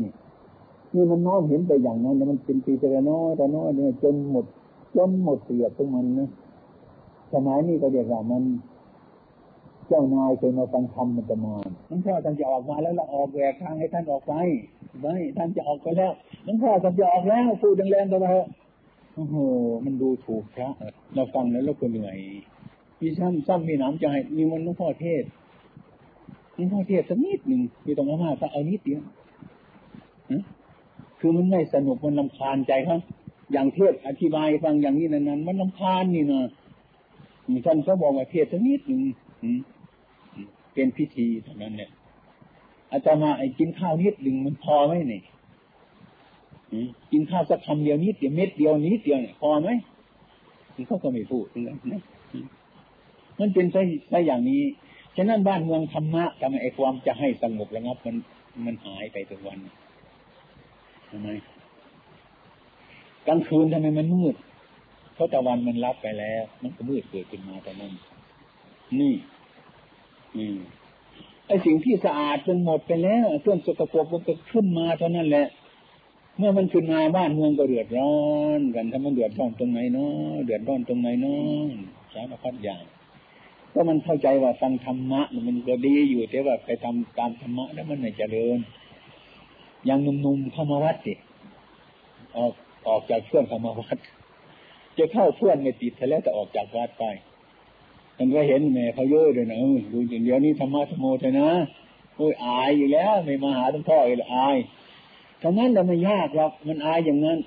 [0.00, 0.10] นี่
[0.94, 4.44] นี่มันน้อมเห็นไปอย่างนั้นมันเป็นปีแต่น้อยแต่น้อยเนี่ยจนหมด
[4.96, 6.28] จนหมดเสียตรงมันนะ
[7.32, 8.42] สมัยนี้ก็เรียกว่ามัน
[9.92, 11.54] จ้านายเคยมาฟังธรรมมันจะมา
[11.88, 14.32] ท่านพ่อท่านจะออกมาแล้วเราออกแหวกทางให้ท่านออกไป
[15.00, 16.12] ไม่ท่านจะออกไปแล้ว
[16.44, 18.46] หลวงพ่อท่านจะออกแล้วพูดแรงๆตัวเถอะ
[19.14, 19.36] โอ้โห
[19.84, 20.68] มันดูถูกพระ
[21.14, 22.18] เราฟังแล้วเราก็เหนื่อย
[23.00, 25.24] มีซ้ำซ้ำมีนามใจมีมันหลวงพ่อเทศ
[26.54, 29.02] หลวงพ่อเทศสักนิดหนึ่งมีตรงมากก็เอานิดเดียว
[31.20, 33.00] คือมันไม่สนุกมันลำคาญใจครับ
[33.52, 36.42] อย่างเทศอธิบายฟังอย่างนี้นั้นมันลำคาญนี่นะ
[37.66, 39.00] ท่านก็บอกว่าเทศสักนิดหนึ่ง
[40.74, 41.90] เป็นพิธีเท่านั้นเนี่ย
[42.92, 45.22] อาจารย์มาไอ้กินข้าวนิดหนึ่งมันพอไหมเนี่ย
[47.12, 49.70] กินข้าวสักคำเดียวนิดเดียวเม็ดเดียวนิดเดียวเนี่ยพอไหม
[50.86, 51.76] เขาก็ไม่พูดนะ
[53.40, 53.76] มันเป็นไป
[54.10, 54.62] ไปอย่างนี้
[55.16, 58.16] ฉะนั้นบ้านเมืองธรรมะทำไมไอ้ความจะให้สงบระงับมัน
[58.66, 59.58] มันหายไปทุกวัน
[61.10, 61.28] ทำไม
[63.26, 64.34] กลางคืนทำไมมันมืด
[65.14, 67.92] เพราะตะวันมันรับไปแล้ว มันก็มืดเกิดขึ้นมาแต่นั้น
[69.00, 69.14] นี่
[70.36, 70.56] อืม
[71.46, 75.46] ไอ้สิ่งที่สะอาดจนหมดไปแล้วเครื่องสกปรกมันก็ขึ้นมาเท่านั้นแหละ
[76.38, 78.16] เมื่อมันขึ้นมาบ้านเมืองก็เดือดร้อ
[78.58, 81.68] นกันถ้ามันเดือดร้อนตรงไหนเนาะเดือดร้อนตรงไหนเนาะ
[82.12, 82.82] สารพัดอย่าง
[83.72, 88.58] ก็มันเข้าใจว่าฟังธรรมะ มันก็ดีอยู่แต่ว่าไปทำตามธรรมะแล้วมันไม่เจริญ
[89.86, 91.14] อย่างหนุ่มๆเข้ามาวัดสิ
[92.36, 92.52] ออก
[92.88, 93.98] ออกจากเพื่อนเข้ามาวัด
[94.98, 97.04] จะเข้าเพื่อนไม่ติดแล้วแต่ออกจากวัดไป
[98.18, 99.58] มันก็เห็นแม่เขาเยอะเลยนะ
[99.92, 101.50] ดูอย่างเดียวนี้ธรรมะธรรมโมเถอะนะ
[102.16, 104.56] โอ้ยอายอยู่แล้ว ไม่มาหาหลวงพ่อเลยอาย
[105.42, 107.38] ทั้งนั้นแต่ไม่ยากหรอกมันอายอย่างนั้น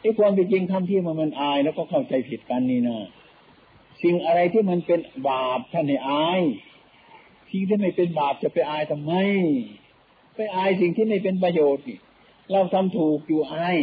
[0.00, 2.98] ไอ้ความเป็นจริงทำที่มันมันอายแล้วก็เข้าใจผิดกันนี่นะ
[4.02, 6.40] สิ่งอะไรที่มันเป็นบาปท่านให้อาย
[7.48, 9.12] ที่ที่ไม่เป็นบาปจะไปอายทำไม
[10.36, 11.98] ไปอายสิ่งที่ไม่เป็นประโยชน์นี่
[12.52, 13.76] เราทำถูกอยู่อาย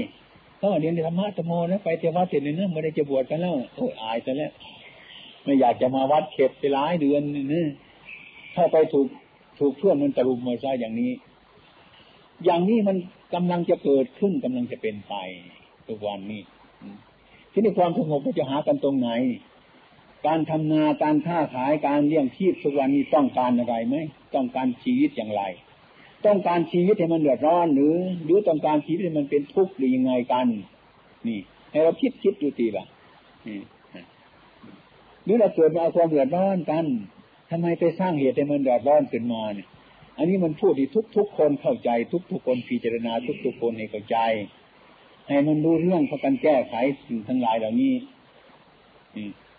[0.58, 4.52] เขาเรียนธรรมะธรรมโมนะไปเทวะเสร็จเลยเนื่อไม่ได้จะบวชกันแล้วโอ้ยอายซะแล้ว
[5.47, 7.21] ไม่อยากจะมาวัดเข็บไปหลายเดือน
[7.53, 7.65] นี่
[8.55, 9.07] ถ้าไปถูก
[9.60, 11.12] ถูกเพื่อนมันตะลุมมาซะอย่างนี้
[12.45, 12.97] อย่างนี้มัน
[13.33, 15.13] กำลังจะเกิดขึ้นกำลังจะเป็นไป
[15.88, 16.41] ทุกวันนี้
[17.51, 19.10] ที่นี่ความสงบก็จะหากันตรงไหน
[20.27, 23.95] การทำนาการค้าขายการเลี้ยงชีพทุกวันนี้ต้องการอะไรไหม
[24.36, 25.43] ต้องการชีวิตอย่างไร
[26.25, 30.47] ต้องการชีวิตให้มันเดือดร้อนหรือ หรือต้องการชีวิตให้มันเป็นทุกข์หรือยังไงกัน
[31.27, 31.39] นี่
[31.71, 32.86] ให้เราคิดคิดดูตีละ
[35.27, 36.85] หรือเราเกิดมาเอาความเดือดร้อนกัน
[37.51, 39.67] ทำไมไปสร้างเหตุให้มันเดือดร้อนขึ้นมาเนี่ย
[40.17, 44.17] อันนี้มันพูดที่ทุกทุกคนเข้าใจ ทุกทุกคนพิจารณา ทุกทุกคนให้เข้าใจ
[45.27, 46.73] ให้มันรู้เรื่องพากันแก้ไข
[47.05, 47.93] สิ่งทั้งหลายเหล่านี้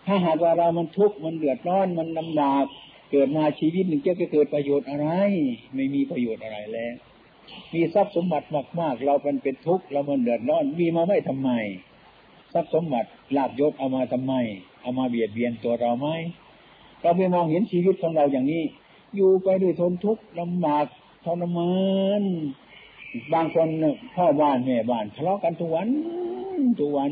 [0.05, 2.65] ถ้าหากว่าเรามันทุกข์มันเดือดร้อนมันลำบาก
[3.11, 5.07] เกิดมาชีวิตหนึ่งจะเกิดประโยชน์อะไร
[5.75, 6.93] ไม่มีประโยชน์อะไรแล้ว
[7.73, 8.47] มีทรัพย์สมบัติ
[8.79, 11.49] มาก ๆ เราเป็นเป็นทุกข์เรามันเดือดร้อนมีมาไม่ทำไม
[12.53, 14.33] ทรัพย์สมบัติลาบยศเอามาทำไม
[14.81, 16.07] เอามาเบียดเบียนตัวเราไหม
[17.01, 18.63] เราไปมองเห็นชีวิตของเราอย่างนี้
[19.15, 20.85] อยู่ไปด้วยทนทุกข์ลำบาก
[21.25, 21.73] ทรมา
[22.21, 22.23] น
[23.33, 23.69] บางคน
[24.15, 25.87] พ่อบ้านแม่บ้านทะเลาะกันทุกวัน
[26.79, 27.11] ทุกวัน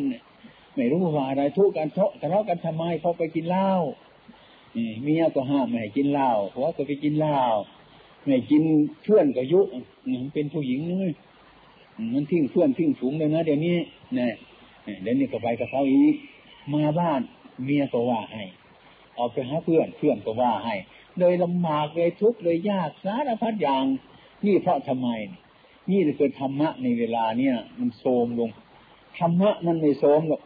[0.76, 1.88] ไม่รู้ว่าอะไรทุกกัน
[2.22, 3.72] ทะเลาะกันทำไมเขาไปกินเหล้า
[5.04, 7.40] เมียก็ห้ามไม่ให้กินเหล้าผัวก็ไปกินเหล้า
[8.26, 8.64] ไม่กิน
[9.04, 9.62] เพื่อนก็ยุ
[10.34, 11.12] เป็นผู้หญิงนี่
[12.14, 13.78] มันทิ้งเพื่อนทิ้งฝูงเลยนะเดี๋ยวนี้
[14.16, 14.34] เนี่ย
[15.02, 16.16] เดี๋ยวนี้ก็ไปกับเขาอีก
[16.74, 17.22] มาบ้าน
[17.64, 18.44] เมียก็ว่าให้
[19.18, 20.76] ออกไปหาเพื่อนเพื่อนก็ว่าให้
[21.20, 23.84] โดยลำบากเลยทุกข์เลยยากสารพัดอย่าง
[24.46, 25.10] นี่เพราะทำไม
[25.92, 28.50] นี่คือธรรมะในเวลาเนี่ย มันโทมลง
[29.20, 30.42] ธรรมะมันไม่โทมหรอก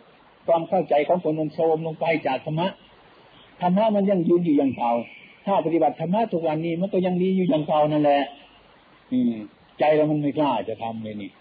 [0.47, 2.67] ความเข้าใจของคนมันโทมลงไปจากธรรมะ
[3.61, 4.91] ธรรมะมันยังยืนอยู่อย่างเก่า
[5.45, 8.23] ถ้าปฏิบัติธรรมะทุกวันนี้มันก็ยังดีอยู่อย่างเก่านั่นแหละ
[9.11, 9.33] อืม
[9.79, 11.31] ใจเรามันไม่กล้าจะทำเลยนี่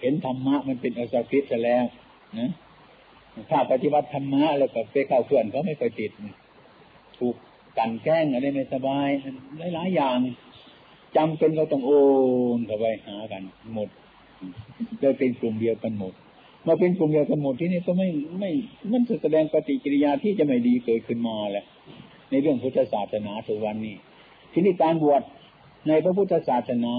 [0.00, 1.84] เห็นธรรมะมันเป็นอสพิษซะแล้ว
[2.38, 2.50] นะ
[3.50, 6.10] ถ้าปฏิบัติธรรมะแล้วก็ไปเข้าเพื่อนเขาไม่ไปติด
[7.18, 7.34] ถูก
[7.78, 9.08] กันแกล้งอะไรไม่สบาย
[9.74, 10.18] หลายๆอย่าง
[11.16, 11.92] จำเป็นเราต้องโอ
[12.56, 13.42] นเข้าไปหากัน
[13.74, 13.88] หมด
[15.00, 16.12] เลยเป็นกลุ่มเดียวกันหมด
[16.66, 18.50] มาเป็นกลุ่มเดียวกันหมดที่นี่ก็ไม่ไม่
[18.92, 21.64] มันแสดงปฏิกิริยาที่จะไม่ดีเกิดขึ้นมาแหละ
[22.30, 23.96] ในเรื่องพุทธศาสนาทุกวันนี้
[24.52, 25.22] ที่นี่การบวช
[25.88, 26.94] ในพระพุทธศาสนา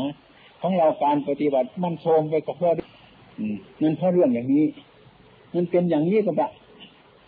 [0.62, 2.74] ของเราการปฏิบัติมันโทมไปกับเพราะ
[3.82, 4.66] นั่นเพราะเรื่องอย่างนี้
[5.56, 6.52] มันเป็นอย่างนี้ก็แบบ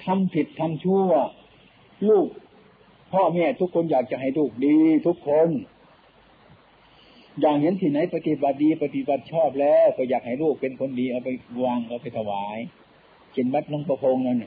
[0.06, 1.08] ทำผิดทำชั่ว
[2.10, 2.28] ลูก
[3.14, 5.50] พ่อแม่ทุกคนอยากจะให้ลูกดี ทุกคน
[7.42, 11.30] อย่างเห็นที่ไหนปฏิบัติดีปฏิบัติชอบแล้ว ก็อยากให้ลูกเป็นคนดีเอาไป
[11.64, 12.58] วางเอาไปถวาย
[13.34, 14.44] เช่นวัดน้องประพงนั่น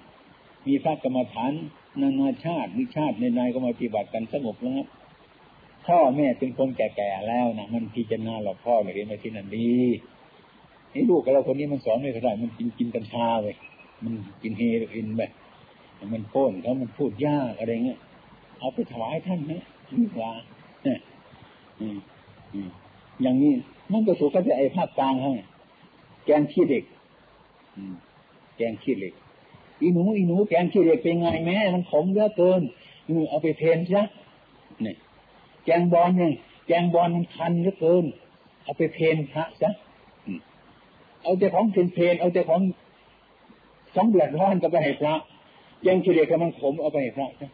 [0.66, 1.52] มีพระกรรมฐาน
[2.00, 4.86] นานาชาติมิชาติในในก็มาปฏิบัติกันสงบแล้วครับ
[5.86, 9.72] พ่อแม่เป็นคนแก่ๆแล้วนะมันพิจารณาหลอกพ่อเรียนมาที่นั่นดี
[10.96, 13.46] นี่ลูกกับเราคนนี้มันสอนไม่ได้ มันกินกินกัญชาไป
[14.04, 15.22] มันกินเฮโรอีนไป
[16.12, 17.98] มันโค่นเขามันพูดยากอะไรเงี้ย
[18.58, 19.62] เอาไปถวายท่านนะ
[19.98, 20.30] ดีกว่า
[23.22, 23.52] อย่างนี้
[23.92, 25.32] มันก็ถูกก็จะไอ้ภาคกลางให้
[26.24, 26.84] แกงขี้เด็ก
[28.56, 29.14] แกงขี้เหล็ก
[29.80, 32.60] อีหนูอีหนูแกงขี้เหล็กเป็นไงแม่มันขมเยอะเกิน
[33.28, 34.02] เอาไปเพนซะ
[34.82, 34.96] เนี่ย
[35.64, 36.32] แกงบอลเนี่ย
[36.66, 38.04] แกงบอลมันคันเยอะเกิน
[38.62, 39.70] เอาไปเพนพระซะ
[41.26, 42.60] เอาแต่ของเพนเพนเอาแต่ของ
[43.96, 45.14] สองเดือดร้อนก็ไปให้พระ
[45.82, 47.50] แกงขี้เหล็กมันขมเอาไปให้พระซะ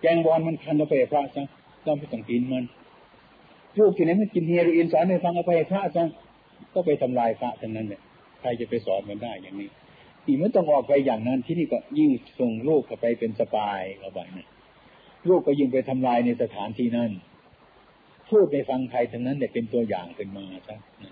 [0.00, 1.42] แกงบอลมันคันเอาไปให้พระซะ
[1.86, 2.64] ต้องไปต้องกินมัน
[3.78, 6.04] ลูกที่ไหนมันกินเฮโรอีนสอนให้ฟังเอาไปให้พระซะ
[6.74, 8.00] ก็ไปทำลายพระทั้งนั้นเนี่ย
[8.40, 9.68] ใครจะไปสอนมันได้อย่างนี้
[10.24, 14.48] ที่ไม่ต้องออกไปอย่างนั้นที่นี่ก็ยิ่งส่งลูกเข้าไปเป็นสปายเข้าไปนะ
[15.28, 17.10] ลูกก็ยิ่งไปทำลายในสถานที่นั้น
[18.30, 21.10] พูดในฟังใครทั้งนั้นเนี่ยเป็นตัวอย่างขึ้นมาซะนั่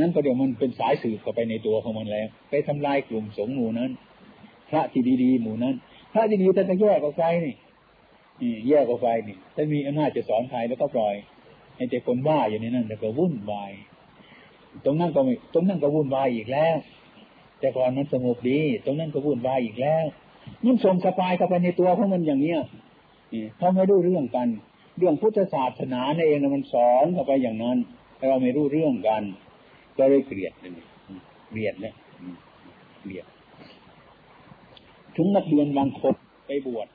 [0.00, 3.90] นั่นก็เดี๋ยวมันเป็นสายสืบเข้าไปในตัวของมันแล้ว ไปทำลายกลุ่มสงฆ์หมู่นั้น
[4.70, 5.74] พระที่ดีๆหมู่นั้น
[6.12, 7.54] พระที่ดีแต่จะแยกออกไปนี่
[8.68, 11.14] แยกออกไปนี่ถ้ามีอำนาจจะสอนใครแล้วก็ปล่อย
[11.76, 13.72] ให้แต่คนบ้าอยู่ในนั้นแต่ก็วุ่นวาย
[14.84, 15.20] ตรงนั้นก็
[15.54, 16.76] ตรงนั้นก็วุ่นวายอีกแล้ว
[17.60, 20.04] แต่ก่อนมันสงบดี ตรงนั้นก็วุ่นวายอีกแล้ว
[20.66, 22.60] มันส่งสปายเข้าไปในตัวของมันอย่างเนี้ย
[23.56, 24.48] เขาไม่รู้เรื่องกัน
[24.98, 27.78] เรื่องพุทธศาสนาเองนะมันสอนเข้าไปอย่างนั้น
[28.28, 29.22] เราไม่รู้เรื่องกัน
[29.98, 30.86] ก็เลยเกลียดเลย
[31.48, 31.94] เกลียดเนี่ย
[33.00, 33.26] เกลียด
[35.16, 36.14] ถึงนักเรียนบางคน
[36.46, 36.88] ไปบวช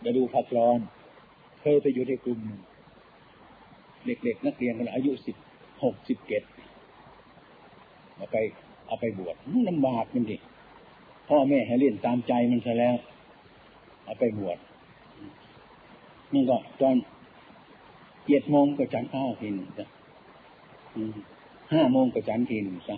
[0.00, 0.78] ไปดูพักร้อน
[1.60, 2.40] เคยไปอยู่ในกลุ่ม
[4.06, 5.36] เด็กๆนักเรียนกันอายุสิบ
[5.82, 6.42] หกสิบเจ็ด
[8.16, 8.36] เอาไป
[8.86, 9.36] เอาไปบวช
[9.68, 10.36] ลำบากมันดิ
[11.28, 12.96] พ่อแม่ให้เล่นตามใจมันซะแล้ว
[14.04, 14.58] เอาไปบวช
[16.34, 16.96] นี่ก็ตอน
[18.26, 19.86] เจ็ดโมงก็ฉันข้าวทีหนึ่งจ้ะ
[21.72, 22.96] ห้าโมงก็ฉันทีหนึ่งจ้ะ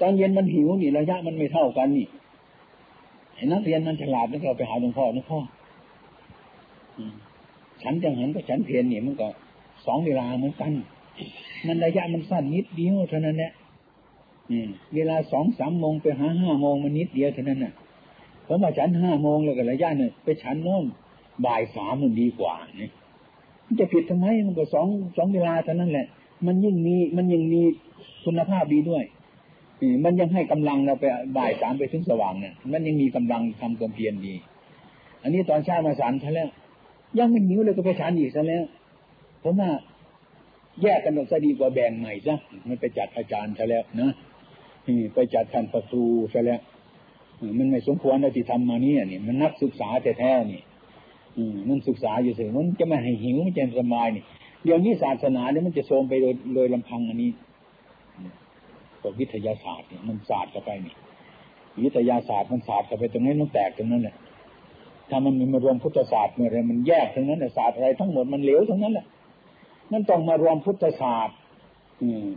[0.00, 2.06] ตอนเย็นมันหิวนี่ระยะมันไม่เท่ากันนี่
[3.34, 5.40] ไอ้นักเรียนมันฉลาดแล้วเราไปหาหลวงพ่อหลวงพ่อ
[7.82, 9.28] ฉันจังหันก็ฉันเพียนนี่มันก็
[9.86, 10.72] สองเวลาเหมือนกัน
[11.66, 13.52] มันระยะมันสั้นนิดเดียวเท่านั้นแหละ
[14.94, 17.74] เวลาสองสามโมงไปหาห้าโมงมันนิดเดียวเท่านั้นน่ะ
[18.46, 20.84] ผมว่าฉันห้าโมงแล้วก็ระยะหนึ่งไปฉันโน่น
[21.44, 22.92] บ่ายสามมันดีกว่าเนี่ย
[23.66, 24.86] มันจะผิดทำไมมันก็สอง
[25.16, 26.06] สองเวลาเท่านั้นแหละ
[26.46, 27.60] มันยิ่งมีมันยิ่งมี
[28.24, 29.04] คุณภาพดีด้วย
[30.04, 31.04] มันยังให้กำลังเราไป
[31.36, 34.34] บ่ายสามไปถึงสว่างเนี่ยมันยังมีกำลังทำความเพียรดี
[35.22, 36.48] อันนี้ตอนเช้ามาสารซะแล้ว
[37.18, 38.64] ยังไม่หิวเลยก็ไปฉันอีกซะแล้ว
[39.42, 39.70] ผมว่า
[40.82, 42.34] แยกกันออกซะดีกว่าแบ่งใหม่ซะ
[42.68, 44.10] มันไปจัดอาจารย์ซะแล้วนะ
[45.14, 46.60] ไปจัดการประตูซะแล้ว
[47.58, 49.88] มันไม่สมควรที่ทำมาเนี่นี่มันนักศึกษา
[50.18, 50.62] แท้ๆนี่
[51.68, 54.24] มันศึกษาอยู่เสมอมันจะไม่ให้หิวมันจะสบายนี่
[54.64, 57.30] เดี๋ยวนี้ศาสนาเนี่ยมันจะโทมไปโดยโดยลำพังอันนี้
[59.00, 60.94] พววิทยาศาสตร์เนี่ยมันศาสตร์เข้าไปนี่
[61.84, 64.16] วิทยาศาสตร์มันศาสตร์เข้าไปตรงนี้มันแตกตรงนั้นแหละ
[65.10, 69.06] ถ้ามันมารวมพุทธศาสตร์เมื่อไรมันแยกทั้งนั้นศาสตร์อะไรทั้งหมดมันเหลวทั้งนั้นแหละ
[69.92, 71.36] นั่นต้องมารวมพุทธศาสตร์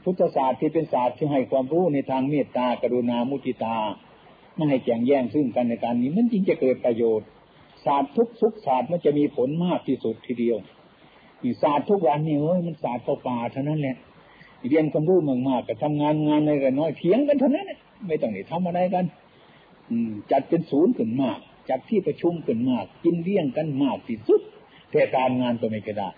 [0.06, 3.78] พุทธศาสตร์ที่เป็นศาสตร์ที่ให้ความรู้ในทางเมตตากรุณามุทิตา
[4.56, 7.28] ไม่ให้แข่งแย่งซึ่งกันในการนี้มันจริงจะเกิดประโยชน์
[7.86, 10.58] ศาสตร์ทุกทุกศาสตร์มันจะมีผลมากที่สุดทีเดียว
[11.64, 13.96] ศาสตร์ทุกวันนี่เฮ้ยมันศาสตร์ป่าเท่านั้นแหละ
[14.70, 17.72] เรียนความรู้มากมากกับทำงานงานอะไรกันน้อยเถียงกันเท่านั้น
[18.08, 19.06] ไม่ต้องได้ทำอะไรกัน
[19.90, 21.38] อืม จัดเป็นศูนย์ขึ้นมาก
[21.70, 24.42] จัดที่ประชุมขึ้นมาก กินเลี้ยงกันมากที่สุด
[24.92, 26.10] แต่การงานก็ไม่กระดา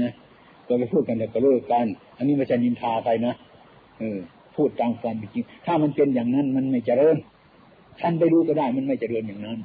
[0.00, 0.12] นะ
[0.66, 1.86] ก็ไปพูดกันแต่ก็เลิกกัน
[2.16, 3.34] อันนี้ไม่ใช่นินทาใครนะ
[3.98, 4.18] เออ
[4.56, 7.16] พูดตามความจริง ถ้ามันเป็นอย่างนั้นมันไม่เจริญ
[8.00, 9.58] ท่านไปดูก็ได้มันไม่เจริญอย่างนั้น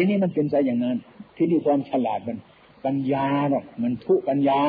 [0.00, 0.96] ทีนี้มันเป็นใจอย่างนั้น
[1.36, 2.38] ที่นี่ความฉลาดมัน
[2.84, 4.60] ปัญญาหรอกมันทุปัญญา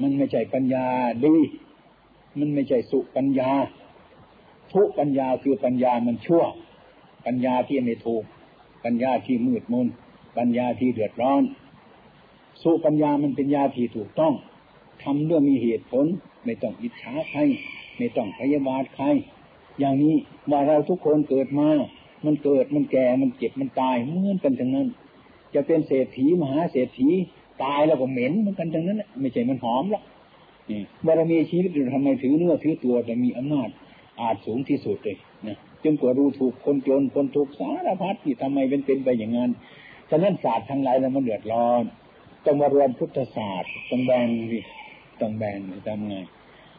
[0.00, 0.86] มันไม่ใช่ปัญญา
[1.24, 1.36] ดี
[2.38, 3.50] มันไม่ใช่สุปัญญา
[4.72, 6.44] ทุปัญญาคือปัญญามันชั่ว
[7.26, 8.24] ปัญญาที่ไม่ถูก
[8.84, 9.86] ปัญญาที่มืดมน
[10.38, 11.42] ปัญญาที่เดือดร้อน
[12.62, 14.34] สู้ปัญญามันเป็นยาที่ถูกต้อง
[15.02, 16.06] ทำด้วยมีเหตุผล
[16.44, 17.40] ไม่ต้องอิจฉาใคร
[17.96, 19.06] ไม่ต้องพยาบาทใคร
[19.78, 20.16] อย่างนี้
[20.50, 21.70] ว่าเราทุกคนเกิดมา
[22.26, 24.88] มันเกิดมันแก่มันเจ็บมันตายเหมือนกันทั้งนั้น
[25.54, 27.08] จะเป็นเศรษฐีมหาเศรษฐี
[27.64, 30.02] ตายแล้วก็เหม็นเหมือนกันทั้งนั้นไม่ใช่มันหอมหรอก
[30.70, 33.68] นี่บารมีชีวิตเราทำไมถือเนื้อถือตัวแต่มีอำนาจ
[34.20, 35.16] อาจสูงที่สุดเลย
[35.46, 39.50] นะจนกว่ารู้ถูกคนจนคนทุกสารพัดที่ทำไมเป็นเป็นไปอย่างนั้น
[40.10, 41.82] ฉะนั้นศาสตร์ทั้งหลายแล้วมันเดือดร้อน
[42.44, 44.60] ต้องมารวมพุทธศาสตร์ต้องแบ่งดิ
[45.20, 46.16] ต้องแบ่งทำไง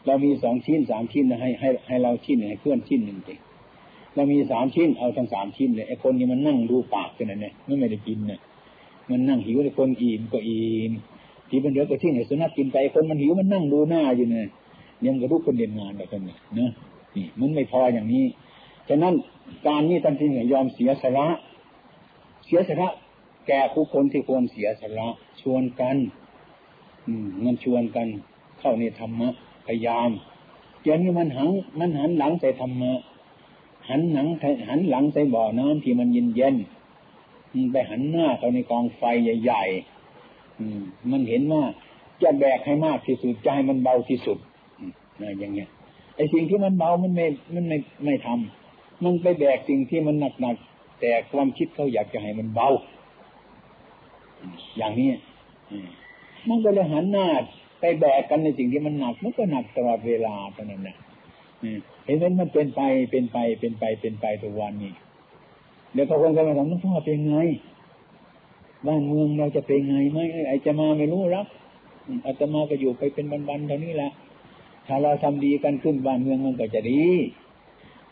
[0.06, 3.36] เรามีสองชิ้นสามชิ้นนะให้ให้ให้เราชิ้นหนึ่งให้เพื่อนชิ้นหนึ่งดิ
[4.18, 8.40] เรามีสามชิ้นเอาทั้งสามชิ้นเลยไอ้คนนี้มันนั่งดูปากกันนะเนี่ยไม่ไม่ได้กินเนี่ย
[9.10, 10.92] มันนั่งหิวไอ้คนอิ่มก็อิ่ม
[11.50, 14.48] ที่มันเดือก็ทิ้งไอ้สุนัขกินไปคนมันหิวมันนั่งดูหน้าอยู่เนี่ย
[15.06, 16.72] ยังกระลุกคนเด่นงานแบบนี้เนะ
[17.16, 18.26] นี่มันไม่พออย่างนี้
[18.90, 19.14] ฉะนั้น
[19.68, 21.28] การนี้ท่านที่ยอมเสียสละ
[22.46, 22.88] เสียสละ
[23.48, 25.08] แก่ผู้คนที่ควรเสียสละ
[25.42, 25.98] ชวนกัน
[27.08, 28.08] อืมมันชวนกัน
[28.60, 29.30] เข้าในธรรมะ
[29.68, 30.10] พยายาม
[30.82, 31.50] เดี๋ยวนี้มันหัง
[31.80, 32.92] มันหันหลังใส่ธรรมะ
[33.90, 34.28] หันหลัง
[34.70, 36.56] หันหลังใส่บ่อน้ำที่มันเย็นเย็น
[37.72, 39.02] ไปหันหน้าเข้าในกองไฟ
[39.42, 41.64] ใหญ่ๆมันเห็นว่า
[42.24, 44.38] จะแบกให้มากที่สุดจะให้มันเบาที่สุด
[45.22, 45.70] นะอย่างเงี้ย
[46.16, 50.56] ไอ้สิ่งที่มันเบามันไม่มันไม่ไม่ทำมันไปแบกสิ่งที่มันหนักหนัก
[51.00, 52.70] แต่ความคิดเขาอยากจะให้มันเบา
[54.78, 55.10] อย่างนี้
[56.50, 57.28] มันก็เลยหันหน้า
[57.80, 60.98] ไปแบกกันในสิ่งที่มันหนักมันก็หนักตลอดเวลาตอนนั้นนะ
[62.06, 62.82] เห็นไหมมันเป็นไป
[63.12, 64.94] เป็นไปเป็นไปเป็นไปทุกวันนี้
[65.94, 67.38] เดี๋ยวพอคนก็มาถามน้องพ่อเป็นไง
[68.88, 71.48] บ้านเมืองเราจะเป็นไงไหมไอ้จะมาไม่รู้รับ
[72.26, 74.12] อาตมาก็อยู่ไปเป็นวันๆเท่านี้แหละ
[74.88, 77.04] ถ้าเราทำดีกันขึ้นบ้านเมืองมันก็จะดี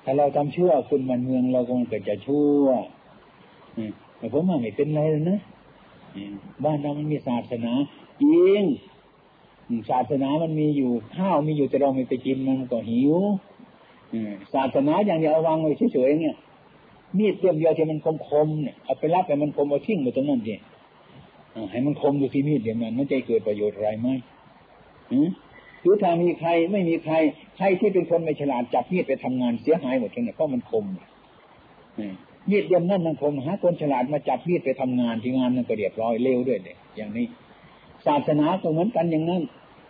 [0.04, 2.66] ถ้าเราทำชั่วขึ้นบ้านเมืองเราก็มันก็จะชั่ว
[4.18, 5.40] แต่ผมว่าไม่เป็นไรเลยนะ
[6.66, 7.74] บ้านเรามันมีศาสนา
[8.22, 8.62] จริง
[9.90, 13.14] ศาสนามันมีอยู่ข้าวมีอยู่แต่เราไม่ไปกินมันก็หิว
[14.54, 16.36] ศาสนาอย่างเดียวเอาวางไว้เฉยๆเนี่ย
[17.18, 18.00] มีดเดียวเดียวที่มัน
[18.30, 20.56] คมๆเนี่ยเอาไปรับแต่มันคมเอาทิ้งไปตรงนั้นดิ
[21.72, 24.08] ให้มันคมดูที่มีดเดี๋ยวนั้นมันจะเกิดประโยชน์อะไรไหม
[25.82, 27.14] หรือถ้ามีใครไม่มีใคร
[27.58, 30.86] ใครที่เป็นคนไม่ฉลาดจับมีดไปทำงานเสียหายหมดเลยเพราะมันคม
[32.50, 37.26] มีดเดียวนั่นมันคมหาคนฉลาดมาจับมีดไปทำงานที่งานนั่นก็เรียบร้อยเร็วด้วยเนี่ยอย่างนี้
[38.08, 39.44] ศาสนาก็เหมือนกันอย่างนั้น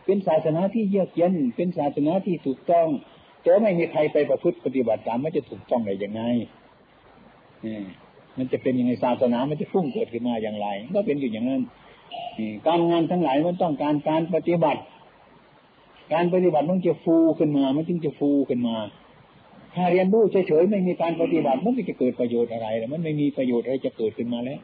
[0.05, 2.87] เป็นศาสนาที่เยือกเย็น เป็นศาสนาที่ถูกต้อง
[3.43, 6.21] แต่ไม่มีใครไปประพฤติปฏิบัติตามมันจะถูกต้องได้ยังไง
[8.37, 11.61] มันจะเป็นยังไงศาสนามันจะพุ่งเกิดขึ้นมาอย่างไร ก็เป็นอยู่อย่างนั้น
[12.67, 14.81] การงานทั้งหลายมันต้องการการปฏิบัติ
[16.13, 18.77] การปฏิบัติมันจะฟูขึ้นมา มันจึงจะฟูขึ้นมา
[19.75, 24.59] ถ้าเรียนรู้เฉยๆไม่มีการปฏิบัติมันจะเกิดประโยชน์อะไร มันไม่มีประโยชน์อะไรจะเกิดขึ้นมาแล้ว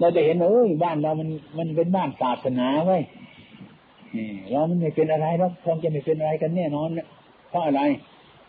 [0.00, 1.28] เราจะเห็นว่าเอ้ยบ้านเรามัน
[1.58, 2.98] มันเป็นบ้านศาสนาไว้
[4.50, 6.88] เรามันไม่เป็นอะไรแล้วคงจะไม่เป็นอะไรกันแน่นอน
[7.48, 7.80] เพราะอะไร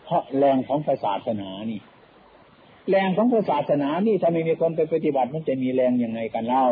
[0.04, 1.80] เพราะแรงของศาสนานี่
[2.90, 6.66] แรงของศาสนานี่ถ้าไม่มีคนไปปฏิบัติมันจะมีแรงยังไงกันเล่า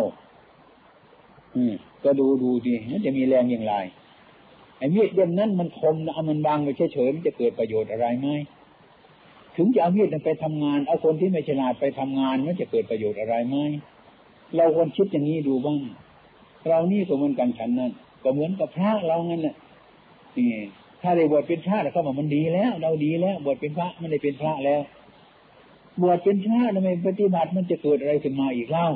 [1.57, 1.74] อืม
[2.05, 3.74] ก็ดูดูดิมันจะมีแรงอย่างไร
[4.79, 8.29] ไอ้มีดเล่มนั้นมันคมนะเอามันวางไปเฉยๆมันจะเกิดประโยชน์อะไรไหม
[9.57, 13.57] ถึงจะเอามีดไปทำงานเอาคนที่ไม่ฉลาดไปทำงานมันจะเกิดประโยชน์อะไรไหม
[14.57, 15.78] เราควรคิดอย่างนี้ดูบ้าง
[16.68, 17.92] เรานี่ก็เหมือนกันฉันนั้น
[18.24, 19.57] ก็เหมือนกับพระเรางั้นน่ะ
[20.36, 20.51] นี่
[21.03, 24.80] ถ้าได้บวชเป็นพระแล้วก็บอกมันดีแล้ว เราดีแล้ว บวชเป็นพระไม่ได้เป็นพระแล้ว
[26.03, 28.86] บวชเป็นชาติทำไมปฏิบัติมันจะเกิดอะไรขึ้นมาอีกเล่า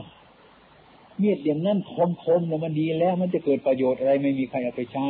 [1.19, 5.09] เมียดอย่างนั้นคมคมเนี่ยมันดีแล้ว มันจะเกิดประโยชน์อะไรไม่มีใครเอาไปใช้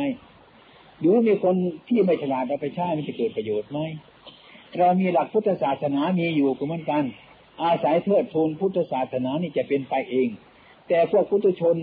[0.99, 1.55] หรือมีคน
[1.87, 3.79] ที่ไม่ฉลาดเอาไปใช้มันจะเกิดประโยชน์ไหม
[4.77, 7.03] เรามีหลักพุทธศาสนามีอยู่ก็เหมือนกัน
[7.63, 10.29] อาศัยเทิดทูนพุทธศาสนานี่จะเป็นไปเอง
[10.87, 11.77] แต่พวกพุทธชน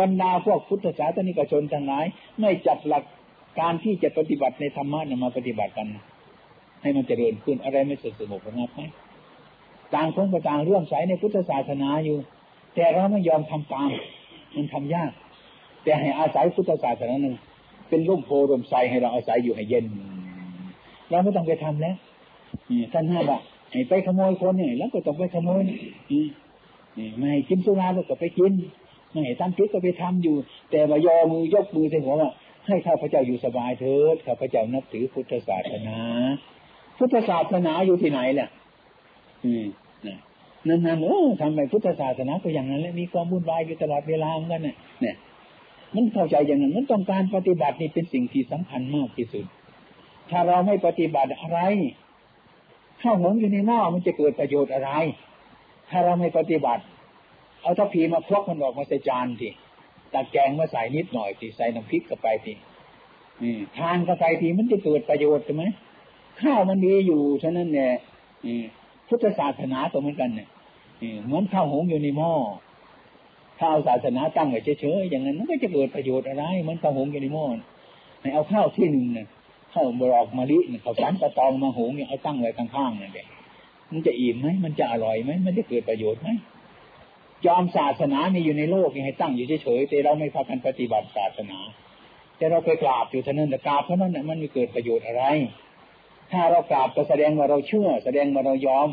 [0.00, 2.04] บรรดาพวกพุทธศาสนิกชนทั้งหลาย
[2.40, 3.04] ไม่จับหลัก
[3.60, 5.88] การที่จะปฏิบัติในธรรมะนมาปฏิบัติกัน
[6.82, 8.80] ให้มันเจริญขึ้นอะไรไม่สสงบระงับไหม
[9.94, 12.18] ต่างคนก็ต่างเรื่องใสในพุทธศาสนาอยู่
[12.74, 13.90] แต่เราไม่ยอมทำตาม
[14.54, 15.10] มันทำยาก
[15.82, 17.34] แต่ให้อาศัยพุทธศาสนาหนึ่ง
[17.88, 19.84] เป็นร่มโพร่มไทรให้เราอาศัยอยู่ให้เย็น
[21.10, 21.96] เราไม่ต้องไปทำแล้ว
[22.92, 23.38] ท่านห้าบอ
[23.72, 26.24] ให้ไปขโมยคนเนี่ยแล้วก็ต้องไปขโมยนี่
[27.16, 28.52] ไม่ให้กินสุราก็ไปกิน
[29.10, 30.36] ไม่ให้ทำพิษก็ไปทำอยู่
[30.70, 32.30] แต่มายอมือยกมือใส่หัวว่า
[32.66, 35.98] ให้ข้าพเจ้าอยู่สบายเถิดข้าพเจ้านับถือพุทธศาสนา
[36.98, 38.48] พุทธศาสนาอยู่ที่ไหนแหละ
[39.44, 39.66] อืม
[40.68, 45.16] นั่นๆเออทำไปพุทธศาสนาก็อย่างนั้นแหละมีความวุ่นวายอยู่ตลอดเวลาเหมือนกันเนี่ยเนี่ย
[45.94, 49.44] มันเข้าใจอย่างนั้นมันต้องการปฏิบัตินี่เป็นสิ่งที่สำคัญมากที่สุด
[50.30, 51.58] ถ้าเราไม่ปฏิบัติอะไร
[53.02, 54.90] ข้าวหงอยู่ในหม้อมันจะเกิดประโยชน์อะไร
[55.90, 56.82] ถ้าเราไม่ปฏิบัติ
[57.62, 59.50] เอาทัพพีมาพกมันออกมาใส่จานที
[60.14, 62.52] ตักแกงมาใส่นิดหน่อยทีใส่น้ำพริกเข้าไปที
[63.76, 65.64] ทานเข้าไปทีมันจะเกิดประโยชน์ใช่ไหม
[66.42, 67.92] ข้าวมันมีอยู่ฉะนั้นเนี่ย
[69.08, 70.48] พุทธศาสนาตัวเหมือนกันเนี่ย
[71.24, 72.32] เหมือนข้าวหงอยู่ในหม้อ
[73.60, 77.46] ข้าวศาสนาตั้งไว้เฉยๆอย่างนั้นมันก็จะเกิดประโยชน์อะไรเหมือนข้าวหงอยู่ในหม้อ
[78.20, 79.26] ให้เอาข้าวที่หนึ่งเนี่ย
[79.78, 83.28] ข้าวบรอกมะลิเนี่ยข้าวสารตะตองมาหงเนี่ยเอาตั้งไว้ข้างๆนั่นเอง
[83.92, 86.28] มันจะอิ่มไหมมันจะอร่อยไหมมันจะเกิดประโยชน์ไหม
[87.46, 91.58] ยอมศาสนามีอยู่ในโลกยังให้ตั้งอยู่เฉยๆแต่เราไม่พากันปฏิบัติศาสนา
[92.36, 95.24] แต่เราไปกราบอยู่เท่านั้นแต่กราบเท่านั้นเนี่ยมันไม่เกิดประโยชน์อะไร
[96.32, 98.88] ถ้าเรากราบก็แสดงว่าเราเชื่อ แสดงว่าเรายอม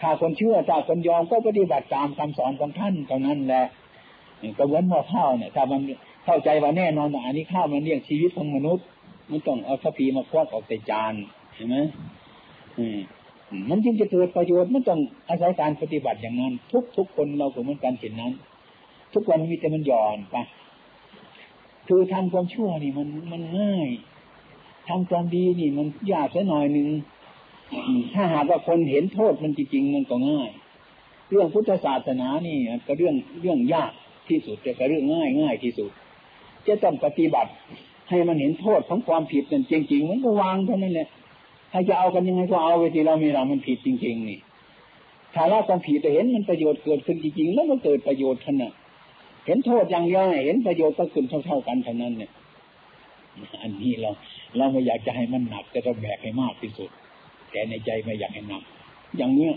[0.00, 3.66] ถ้าคนเชื่อถ้าคนยอมก็ปฏิบัติตามคำสอนของท่านเท่านั้นแหละ
[4.58, 5.80] ก็เหมือนว่าข้าวเนี่ยถ้ามัน
[6.24, 8.86] เข้าใจว่าแน่นอนอันนี้ข้าวมันเลี้ยงชีวิตของมนุษย์
[9.30, 11.14] มันต้องเอาข้าวพีมาควักออกใส่จาน
[11.54, 11.76] เห็นไหม
[13.70, 18.32] มันจึงจะเกิดประโยชน์มันต้องอาศัยการปฏิบัติอย่างนั้น ทุกทุกคนเราก็เหมือนกันเห็นนั้น
[19.14, 20.36] ทุกวันมีแต่มันหย่อนไป
[21.88, 23.88] คือทำความชั่วนี่มันมันง่าย
[24.88, 26.88] ทำความดีนี่มันยากสักหน่อยหนึ่ง
[28.14, 30.50] ถ้าหากว่าคนเห็นโทษมันจริงๆมันก็ง่าย
[31.30, 32.56] เรื่องพุทธศาสนานี่
[32.86, 33.92] ก็เรื่องเรื่องยาก
[34.28, 35.90] ที่สุดแต่ก็เรื่องง่ายง่ายที่สุด
[36.66, 37.50] จะต้องปฏิบัติ
[38.12, 41.08] ให้มันเห็นโทษของความผิดนั่นจริงๆมันก็วางเท่านั้นแหละ
[41.72, 44.38] ถ้าจะเอากันยังไงก็เอาไปทีเรามีเรามันผิดจริง ๆ นี่
[45.34, 48.72] ถ้าเราความผิดแต่เห็นมันประโยชน์เกิดขึ้นจริงๆแล้วมันเกิดประโยชน์ขนาด
[49.46, 52.30] เห็นโทษอย่างย่อยเห็นประโยชน์ก็ขึ้นเท่า ๆกันเท่านั้นเนี่ย
[53.62, 54.10] อันนี้เรา
[54.56, 56.90] เราไม่อยากจะให้มันหนักแต่เราแบกให้มากที่สุด
[57.50, 58.62] แต่ในใจไม่อยากให้หนัก
[59.16, 59.54] อย่างเนี้ย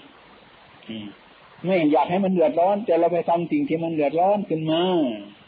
[1.64, 4.82] ไม่อยากให้มันเดือดร้อน แต่เราไปทำสิ่งที่มันเดือดร้อนขึ้นมา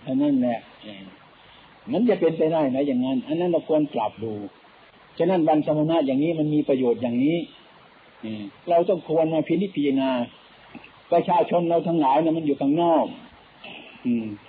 [0.04, 0.60] เท่านั้นแหละ
[1.92, 4.34] มันจะเป็นไปได้ไหมอย่างนั้น อันนั้นเราควรปรับดู
[5.18, 7.38] ฉะนั้นวันสมณะอย่างนี้มันมีประโยชน์อย่างนี้
[8.70, 10.12] เราต้องควรมาพินิจพิจารณา
[11.12, 13.06] ประชาชนเราทั้งหลายนะมันอยู่ข้างนอก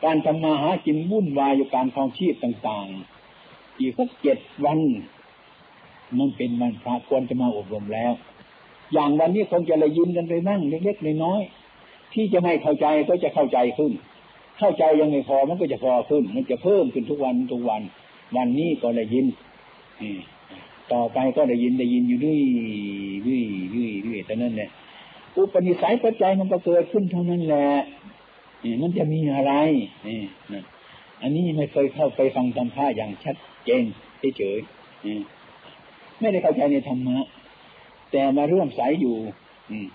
[0.04, 2.86] การทำมาหากินวุ่นวายอยู่การคลองชีพต่าง
[3.34, 4.78] ๆ อีกสักเจ็ดวัน
[6.18, 8.12] มันเป็นวันพระควรจะมาอบรมแล้ว
[8.92, 13.92] อย่างวันนี้คงจะเลยยินกันไปนั่งเล็กๆน้อยๆที่จะไม่เข้าใจก็จะเข้าใจขึ้น
[14.58, 17.82] เข้าใจยังไม่พอมันก็จะพอขึ้น มันจะเพิ่มขึ้นทุกวันทุกวัน
[18.36, 19.26] วันนี้ก็เลยยิน
[20.92, 22.40] ต่อไปก็ได้ยินได้ยินอยู่ด้วย
[23.26, 23.42] ด้วย
[23.74, 24.70] ด้วยด้วยแต่นั้นแหละ
[25.36, 27.68] อุปนิสัยปัจจัยมันก็เกิดขึ้นเท่านั้นแหละ
[28.64, 29.52] นี่มันจะมีอะไร
[30.06, 30.20] นี่
[30.52, 30.64] นะ
[31.22, 33.84] อันนี้ไม่เคยเข้าไปฟังธรรมะอย่างชัดเจน
[34.36, 37.18] เฉยๆไม่ได้เข้าใจในธรรมะ
[38.10, 39.16] แต่มาร่วมสายอยู่
[39.70, 39.86] อืม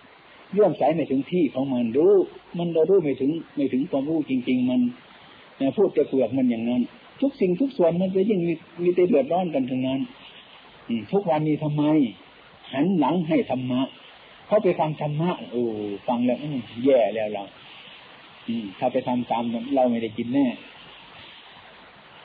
[0.58, 2.14] ร่วมสายไม่ถึงที่ของมันรู้
[2.58, 4.82] มันเรารู้ไม่ถึงไม่ถึงความรู้จริง ๆ มัน
[5.78, 6.82] พูดจะเปลือกมันอย่างนั้น
[7.22, 10.00] ทุกสิ่งทุกส่วนมันจะยิ่งมีมีแต่เดือดร้อนกันทั้งนั้น
[11.12, 11.84] ทุกวันนี้ทำไม
[12.74, 13.82] หันหลังให้ธรรมะ
[14.48, 15.64] เขาไปฟังธรรมะโอ้
[16.08, 16.38] ฟังแล้ว
[16.86, 17.44] แย่แล้วเรา
[18.80, 19.44] ถ้าไปทำตาม
[19.76, 20.48] เราไม่ได้กินแน่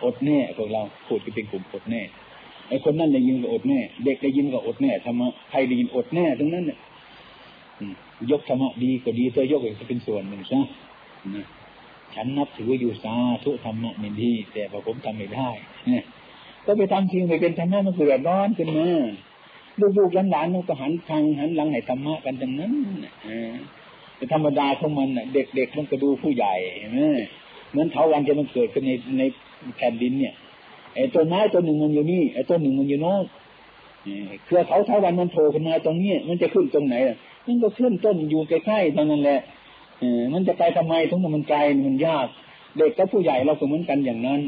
[0.05, 2.01] อดแน่พวกเราพูดกันเป็นกลุ่มอดแน่
[2.69, 6.79] ไอ้คนนั่นได้ยินก็อดแน่ เด็กได้ยินก็อดแน่ธรรมะใครได้ยินอดแน่ทั้งนั้นเนี่ย
[8.31, 10.61] ยกธรรมะดีก็ดีเธอยกเองจะเป็นส่วนหนึ่งซะ
[12.15, 13.15] ฉันนับถืออยู่สา
[13.45, 15.49] ธุธรรมะนี่ดี แต่พอผมทำไม่ได้
[15.87, 16.05] เนี่ย
[16.67, 18.89] ก็ไปทำสิ่งไม่เป็นธรรมะมันเกิดร้อนขึ้นมา
[19.99, 22.73] ลูกๆหลานๆมันก็หันทางหันหลังให้ธรรมะกันดังนั้น
[24.17, 26.55] แต่ธรรมดาของมันเด็กๆมันก็ดูผู้ใหญ่
[27.71, 29.23] เหมือนเถาวันจะมันเกิดขึ้นในใน
[29.77, 30.35] แผ่นดินเนี่ย
[30.95, 33.23] ไอ้ต้นไม้ต้นหนึ่งมันอยู่นี่ไอ้ต้นหนึ่งมันอยู่โน้น
[34.45, 36.95] เครือเขาเถาวันมันโผล่ขึ้นมาตรงนี้มันจะขึ้นตรงไหน
[37.47, 39.41] มันก็ขึ้นต้นอยู่ใกล้ๆตรงนั้นแหละ
[40.33, 42.27] มันจะไปทำไมทั้งมันไกลมันยาก
[42.77, 44.41] เด็กกับผู้ใหญ่เราก็เหมือนกันอย่างนั้น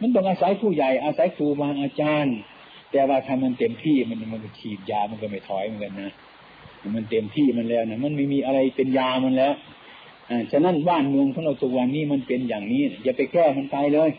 [0.00, 2.36] มันต้องอาศัยผู้ใหญ่อาศัยครูบาอาจารย์
[2.92, 6.10] แต่ว่าถ้ามันเต็มที่มันมันฉีดยามันก็ไม่ถอยเหมือนกันนะ
[6.96, 9.52] มันเต็มที่มันแล้วนะมันไม่มีอะไรเป็นยามันแล้ว
[10.30, 14.10] อ่าฉะนั้นบ้านเมืองของเราทุกวันนี้มันเป็นอย่างนี้อย่าไปแก้มันไปเลย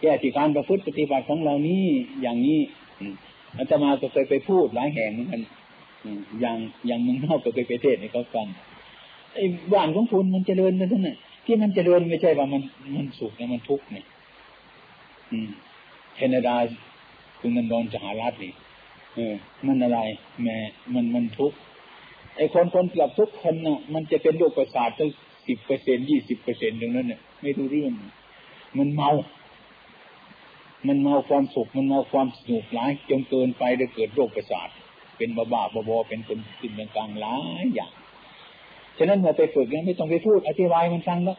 [0.00, 1.84] แก้ที่การประพฤติปฏิบัติของเรานี้
[2.22, 2.60] อย่างนี้
[3.58, 5.42] อาตมาก็เคยไปพูดหลายแห่งเหมือนกัน
[6.40, 8.46] อย่างอย่างมึงนอกก็เคยไปเทศให้เขาฟัง
[9.34, 12.62] ไอ้บ้านของคุณมันเจริญกันทั้งนั้นที่มันเจริญไม่ใช่ว่ามัน
[12.96, 14.06] มันสุขนะมันทุกข์เนี่ย
[15.30, 15.50] อืม
[16.16, 16.54] แคนาดา
[17.40, 18.52] คุณนันดอนสหรัฐนี่
[19.14, 19.34] เออ
[19.66, 19.98] มันอะไร
[20.42, 20.56] แม่
[20.94, 21.56] มันมันทุกข์
[22.36, 25.10] ไอ้คนคนเกือบทุกคนน่ะ มันจะเป็นโรคประสาทตั้ง
[25.46, 27.92] สิบเปอร์เซ็นยี่สิบเปอร์เซ็นต์ตรงนั้นเนี่ยไม่รู้เรื่อง
[28.78, 29.10] มันเมา
[30.88, 34.68] มันเมาความสุขมันเมาความสนุกหลายจนเกินไปได้เกิดโรคประสาท
[35.16, 37.92] เป็นบ้าบ้าบอเป็นคนสิ่งต่างๆหลายอย่าง
[38.98, 41.38] ฉะนั้นเมื่อไปฝึกเนี่ยไม่ต้องไปพูดอธิบายมันฟังแล้ว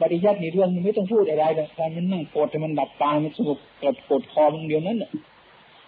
[0.00, 4.98] ปริยัติในเรื่องนี้ไม่ต้องพูดอะไรเลยการมันนั่งกดให้มันดับตามันสงบกดกดคอมันเดียวนั้น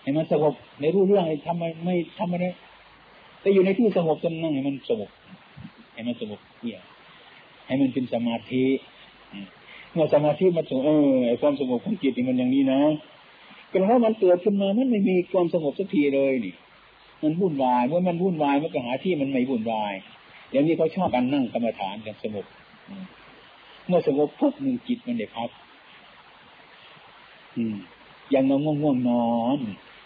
[0.02, 2.46] ให้มันสงบในรู้เรื่องทำไมไม่ทำอะไร
[3.40, 5.10] แต่อยู่ในที่สงบจนนั่งให้มันสงบ
[5.92, 6.78] ให้มันสงบเกี่ย
[7.66, 8.64] ให้มันเป็นสมาธิ
[9.94, 12.80] เมื่อสมาธิมันสงบเออไอความสงบของจิตมันอย่างนี้นะ
[13.70, 16.54] ก็เพราะมันเกิดขึ้นมามันไม่มีความสงบสักทีเลยนี่
[17.22, 19.92] มันวุ่นวายเมื่อมันวุ่นวายมันก็หาที่มันไม่วุ่นวาย
[20.50, 22.46] อย่างนี้เขาชอบกันนั่งกรรมฐานกันสงบ
[23.86, 25.50] เมื่อสงบปุ๊บหนึ่งจิตมันได้พัก
[27.56, 27.76] อืม
[28.30, 29.58] อย่างเราง่วงง่วงนอน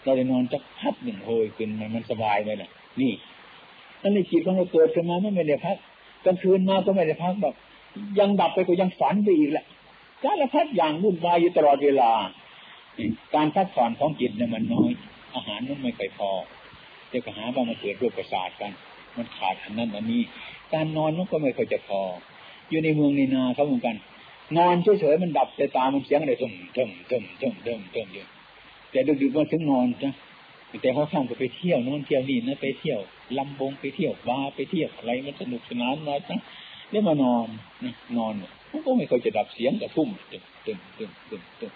[0.03, 2.69] เราได้นอนจักพักหนึ่งโหยขึ้นมันมันสบายเลยแหละ
[3.01, 3.11] นี่
[4.01, 5.77] นั่นในจิตของเราเกิดขึ้นมาไม่ได้พัก
[6.25, 7.53] กลางคืนมาก็ไม่ได้พักแบบ
[8.19, 9.65] ยังดับไปก็ยังฝันไปอีกแหละ
[10.23, 12.11] การละพักอย่างวุ่นวายอยู่ตลอดเวลา
[13.35, 14.91] การพักผ่อนของจิตเนี่ยมันน้อย
[15.35, 16.31] อาหารมันไม่ค่อยพอ
[17.11, 18.71] จะก็หาว่ามันเกิดโรคประสาทกัน
[19.17, 20.21] มันขาดอันนั้นอันนี้
[20.73, 22.01] การนอนมันก็ไม่ค่อยจะพอ
[22.69, 23.95] อยู่ในเมืองในนาเขาเหมือนกัน
[24.57, 28.25] นอนเฉยๆมันดับแต่ตามันเสียงอะไรตึมตึมตึมตึมตึมตึมอยู่
[28.91, 30.11] แต่ดึกๆมาถึงนอนจ้ะ
[30.81, 32.99] แต่พอข้างก็ไปเที่ยวนู่นเที่ยวนี่นะไปเที่ยว
[33.37, 36.37] ลำบงไปเที่ยวบาไปเที่ยวอะไรมันสนุกสนานมาจ้ะ
[36.89, 37.47] แล้วมานอน
[37.83, 38.33] นะนอน
[38.71, 41.71] มันก็ไม่เคยจะดับเสียงกระทุ่มตึ้งตึ้งตึ้งตึ้งตึ้ง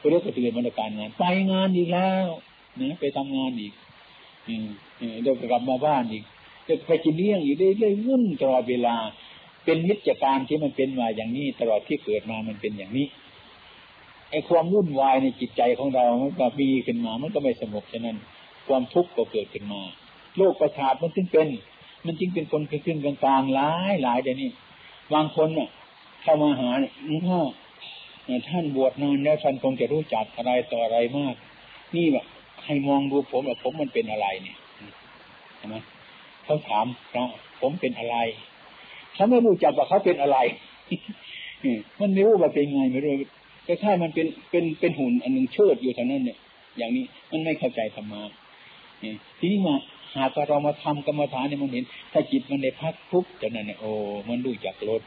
[0.00, 2.26] ก็เรียกว่าเตือนบรรยากาศงาน ไปงานอีกแล้ว
[2.80, 3.72] นะไปทำงานอีก
[4.48, 4.66] อืม
[5.22, 6.24] เดี๋ยวกลับมาบ้านอีก
[6.68, 8.96] จะไปกินเลี้ยงอีกเรื่อยๆวุ่นตลอดเวลา
[9.64, 13.06] เป็นนิจการที่มันเป็นมาอย่างนี้ ตลอดที่เกิดมามันเป็นอย่างนี้
[14.30, 18.16] ไอ้ความวุ่นวายในจิตใจของเรา มันก็มีขึ้นมา มันก็ไม่สงบฉะนั้น
[18.68, 19.82] ความทุกข์ก็เกิดขึ้นมา
[20.36, 21.48] โลกประสาทมันจึงเป็น
[22.06, 24.50] มันจึงเป็นคนขึ้นกลางๆหลายหลายเดี๋ยวนี้
[25.14, 25.68] บางคนเนี่ย
[26.22, 26.92] เข้ามาหาเนี่ย
[27.28, 27.40] พ่อ
[28.48, 31.34] ท่านบวชนานแล้วท่านคงจะรู้จักอะไรต่ออะไรมาก
[31.96, 32.24] นี่แบบ
[32.64, 34.56] ให้มองดูผมว่าผมมันเป็นอะไรเนี่ย
[35.56, 35.76] ใช่ไหม
[36.44, 37.26] เขาถามพระ
[37.60, 38.16] ผมเป็นอะไร
[39.14, 40.38] เขาไม่รู้จักว่าเขาเป็นอะไร
[42.00, 43.12] มันไม่รู้ว่าเป็นไงไม่รู้
[43.64, 46.38] แต่ถ้ามันเป็นเป็นเป็นหุ่นอันหนึ่งเชิดอยู่เท่านั้นเนี่ย
[46.76, 48.22] อย่างนี้มันไม่เข้าใจธรรมะ
[49.38, 49.74] ทีนี้มา
[50.16, 53.90] หากเรามาทำกรรมฐานเนี่ยมันเห็น ถ้าจิตมันได้พักทุกจะนั่นเนี่ยโอ้
[54.28, 55.02] มันรู้จักลด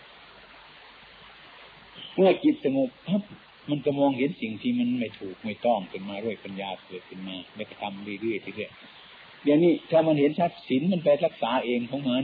[2.15, 3.21] เมื่อจิตสงบพับ
[3.69, 12.23] มันก็มองเห็นสิ่งที่มันไม่ถูกไม่ต้องขึ้นมาด้วยปัญญาเกิดขึ้นมาแล้วทำเรื่อยๆเรื่อยๆเดี๋ยวนี้ถ้ามันเห็นชัดศีลมันไปรักษาเองของมัน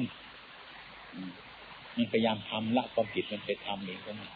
[1.97, 4.31] มันพยายามทำละความผิดมันไปทำเองของมัน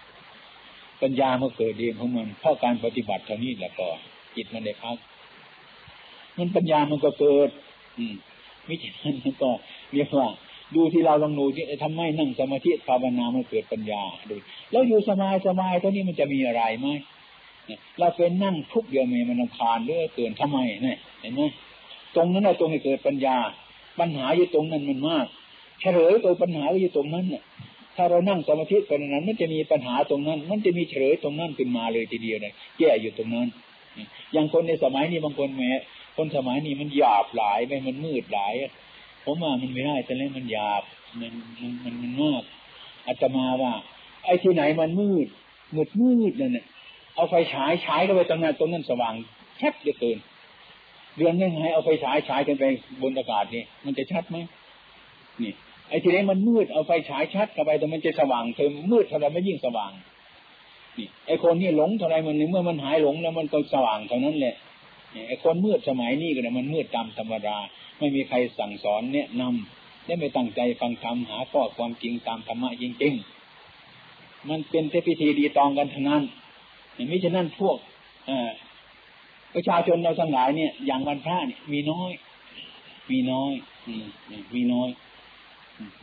[1.01, 3.89] ปัญญาเมื่อเกิดเองของมันเพราะการปฏิบัติเท่านี้แหละก็
[4.35, 4.97] จิตมันได้พัก
[6.37, 7.49] มันปัญญามันก็เกิด
[7.97, 8.15] อืม
[8.67, 9.49] มิฉะนั้นมันก็
[9.93, 10.27] เรียกว่า
[10.75, 14.35] ดูที่เราลองดูที่ทำไมนั่งสมาธิภาวนามันเกิดปัญญาดู
[14.71, 16.87] แล้วอยู่สบายสบายเท่านี้มันจะมีอะไรไหม
[17.99, 21.41] เราเป็นนั่งทุกเดียวเมมันคานเรื่อเกินทำไมเนี่ยเห็นไหม
[22.15, 23.37] ตรงนั้นแหละตรงให้เกิดปัญญา
[23.99, 25.25] ปัญหาอยู่ตรงนั้นมันมาก
[25.81, 27.43] เฉลยตัวปัญหาอยู่ตรงนั้นเนี่ย
[27.95, 33.47] ถ้าเรานั่งสมาธิไปนั้น มันจะมีปัญหาตรงนั้น มันจะมีเฉลยตรงนั้นขึ้นมาเลยทีเดียวเลยแก้อยู่ตรงนั้น
[34.33, 35.71] อย่างคนในสมัยนี้บางคนแม้
[36.17, 38.53] คนสมัยนี้มันหยาบหลายไปมันมืดหลาย
[39.25, 40.83] ผมว่ามันไม่ได้แต่แล้วมันหยาบ
[41.19, 42.43] มันมันมันมันมาก
[43.07, 43.73] อาตมาว่า
[44.25, 45.27] ไอ้ที่ไหนมันมืด
[45.75, 46.65] มืดมืดนั่นเนี่ย
[47.15, 49.13] เอาไฟฉายฉายเข้าไปตรงนั้นตรงนั้นสว่าง
[49.61, 50.17] ชัดเหลือเกิน
[51.17, 52.63] เดือนนึงให้เอาไฟฉายฉายกันไป
[53.01, 54.37] บนอากาศนี่มันจะชัดไหม
[55.41, 55.53] นี่
[55.89, 59.91] ไอ้ทีนี้มันมืดเอาไฟฉายชัดเข้าไปแต่มันจะสว่างเธอมืดเท่าไรไม่ยิ่งสว่าง
[60.97, 64.55] นี่ไอ้คนนี่หลงเท่าไรมันเมื่อมันหายหลงแล้วมันก็สว่างเท่านั้นแหละ
[65.27, 67.57] ไอ้คนมืดสมัยนี้ก็เนี่ยมันมืดตามธรรมดา
[67.99, 76.23] ไม่มีใครสั่งสอนแนะนำได้ไม่ตั้งใจฟังธรรมหาข้อความจริงตามธรรมะจริงๆ มันเป็นเทพิธีดีตองกันทั้งนั้น
[77.11, 77.77] มิฉะนั้นพวก
[78.29, 78.31] อ
[79.53, 82.11] ประชาชนเราทั้งหลายเนี่ย อย่างวันพระเนี่ยมีน้อย
[83.09, 83.51] มีน้อย
[84.53, 84.89] มีน้อย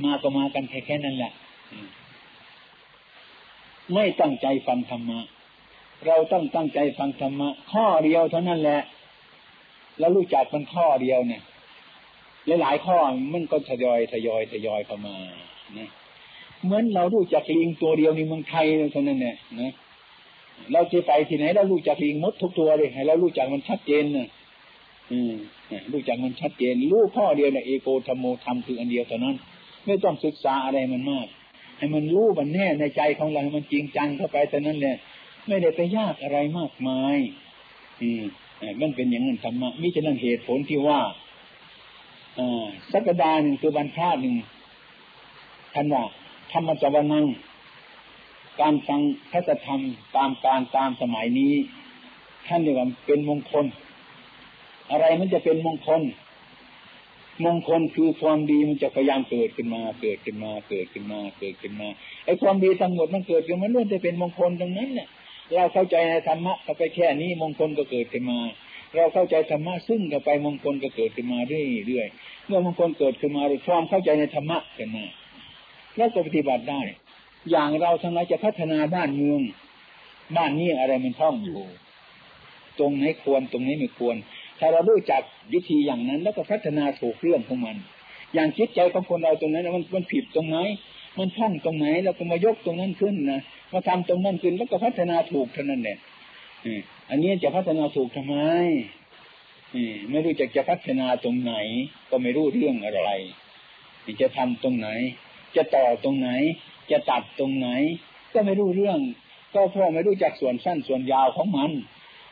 [0.04, 1.32] มาก็มากันแค่แค่นั้นแหละ
[3.94, 5.20] ไม่ตั้งใจฟังธรรมะ
[6.06, 8.80] เราต้องตั้งใจฟังธรรมะ ข้อเดียวเท่านั้นแหละ
[10.01, 11.42] แล้วรู้จักมันข้อเดียวเนี่ย
[12.62, 12.96] หลายๆข้อ
[13.34, 15.16] มันก็ทยอยทยอยทยอยเข้ามา
[15.78, 15.88] นะ
[16.64, 19.72] เหมือนเรารู้จักลิงตัวเดียวในเมืองไทยเท่านั้นเนี่ยนะ
[20.72, 24.28] เราจะไปที่ไหนเรารู้จักลิงมดทุกตัวเลยให้เรารู้จักมันชัดเจนนะ
[25.12, 25.34] อืม
[25.92, 29.36] รู้จักมันชัดเจน รู้ข้อเดียวเนี่ยเอโกธรรมโมธรรมคืออันเดียวเท่านั้น
[29.86, 31.26] ไม่ต้องศึกษาอะไรมันมาก
[31.78, 34.96] ให้มันรู้มันแน่ในใจของเราให้มันจริงจังเข้าไปแต่นั้นแหละ
[35.48, 37.18] ไม่ได้ไปยากอะไรมากมาย
[38.01, 38.22] อืม
[38.80, 41.00] มันเป็นอย่างนั้นธรรมะมิฉะนั้นเหตุผลที่ว่า
[42.92, 44.34] สักดาห์หนึ่งคือบรรพาหนึ่ง
[45.74, 46.02] ท่านว่า
[46.52, 47.24] ธรรมจวนัง
[48.61, 49.00] การฟัง
[49.30, 49.80] พระธรรม
[50.16, 51.52] ตามการตามสมัยนี้
[52.48, 53.64] ท่านเรียกว่าเป็นมงคล
[54.90, 56.00] อะไรมันจะเป็นมงคล
[57.44, 61.88] มงคลคือความดีมันจะพยายามเกิดขึ้นมา เกิดขึ้นมา เกิดขึ้นมา เกิดขึ้นมา
[62.24, 65.08] ไอ้ความดีทั้งหมดมันเกิดขึ้นมันล้วนจะเป็นมงคลตรงนั้นเนี่ย
[65.55, 68.40] เราเข้าใจในธรรมะเข้าไปแค่นี้มงคลก็เกิดขึ้นมา
[68.96, 75.05] เราเข้าใจธรรมะซึ่งก็ไปมงคลก็เกิดขึ้นมาเรื่อยๆเมื่อมงคลเกิดขึ้นมาความเข้าใจในธรรมะขึ้นมา
[75.96, 76.82] แล้วก็ปฏิบัติได้
[77.51, 79.40] อย่างเราทั้งหลายจะพัฒนาบ้านเมือง
[80.36, 81.61] บ้านนี้อะไรมันท่องอยู่
[82.78, 84.16] ตรงไหนควรตรงนี้ไม่ควร
[84.59, 85.22] ถ้าเรารู้จัก
[85.53, 87.76] วิธีอย่างนั้น แล้วก็พัฒนาถูกเรื่องของมัน
[88.34, 90.57] อย่างจิตใจของคนเราตรงนั้นมันมันผิดตรงไหน
[91.18, 93.40] มันท่องตรงไหนเราก็มายกตรงนั้นขึ้นนะ
[93.72, 95.98] มาทำตรงนั้นขึ้นแล้วก็พัฒนาถูกเท่านั้นเนี่ย
[97.10, 98.36] อันนี้จะพัฒนาถูกทำไม
[100.10, 101.54] ไม่รู้จักจะพัฒนาตรงไหน
[102.10, 103.12] ก็ไม่รู้เรื่องอะไร
[104.22, 104.88] จะทำตรงไหน
[105.56, 106.28] จะต่อตรงไหน
[106.90, 107.68] จะตัดตรงไหน
[108.34, 108.98] ก็ไม่รู้เรื่อง
[109.54, 111.70] ก็เพราะไม่รู้จักส่วนสั้นส่วนยาวของมัน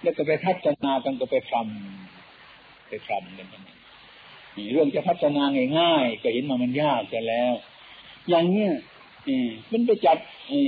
[0.03, 3.49] แล้วก็ไปพัฒนากันก็ไปทำไปทำกัน
[4.73, 5.43] เรื่องจะพัฒนา
[5.79, 7.53] ง่ายๆก็เห็นมามันยากจะแล้ว
[8.29, 8.73] อย่างเนี้ย
[9.73, 10.19] มันไปจับ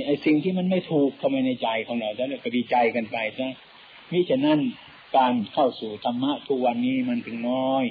[0.05, 3.47] ไอ้สิ่งที่มันไม่ถูกเข้ามาในใจของเราแล้วก็ดีใจกันไปซะ
[4.11, 4.59] มิฉะนั้น
[5.17, 7.83] การเข้าสู่ธรรมะทุกวันนี้มันถึงน้อย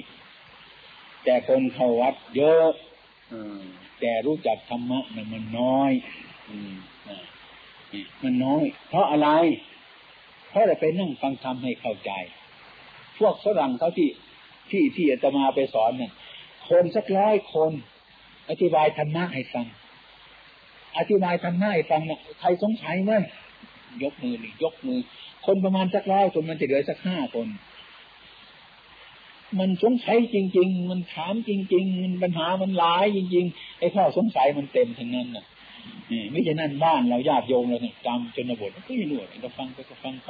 [1.23, 2.69] แต่คนเข้าวัดเยอะ
[3.99, 5.91] แต่รู้จักธรรมะมันมันน้อย
[8.23, 9.29] มันน้อย เพราะอะไร
[10.49, 12.11] เพราะเราไปนั่งฟังธรรมให้เข้าใจ
[13.19, 14.09] พวกฝรั่งเขาที่
[14.71, 16.11] ที่ที่จะมาไปสอนเนี่ย
[16.69, 17.71] คนสักร้อยคน
[18.49, 19.65] อธิบายธรรมะให้ฟัง
[20.97, 23.11] อธิบายธรรมะให้ฟังนี่ยใครสงสัยไหม
[24.03, 24.99] ยกมือหนี่ยกมือ
[25.45, 27.47] คนประมาณสักร้อยคนมันจะเหลือสักห้าคน
[29.59, 35.45] มันสงสัยจริง ๆ มันถามจริง ๆ มันปัญหามันหลายจริง ๆ ไอ้ข้อสงสัยมันเต็มทั้งนั้นน่ะ
[36.11, 40.29] นี่ไม่ใช่นั่นบ้านเราญาติโยมเราเนี่ยจำชนบทก็ไม่รู้ก็ฟังก็ฟังไป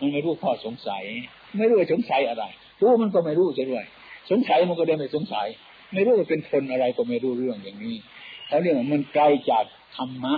[0.00, 1.04] มันไม่รู้ข้อสงสัย
[1.58, 2.44] ไม่รู้ว่าสงสัยอะไร
[2.80, 3.84] รู้มันก็ไม่รู้จะด้วย
[4.30, 5.46] สงสัยมันก็ได้ไม่สงสัย
[5.94, 7.96] ไม่รู้ว่าเป็นคนอะไรก็ไม่รู้เรื่องอย่างนี้
[8.50, 9.64] เขาเรียกว่ามันไกลจาก
[9.96, 10.34] ธรรมะ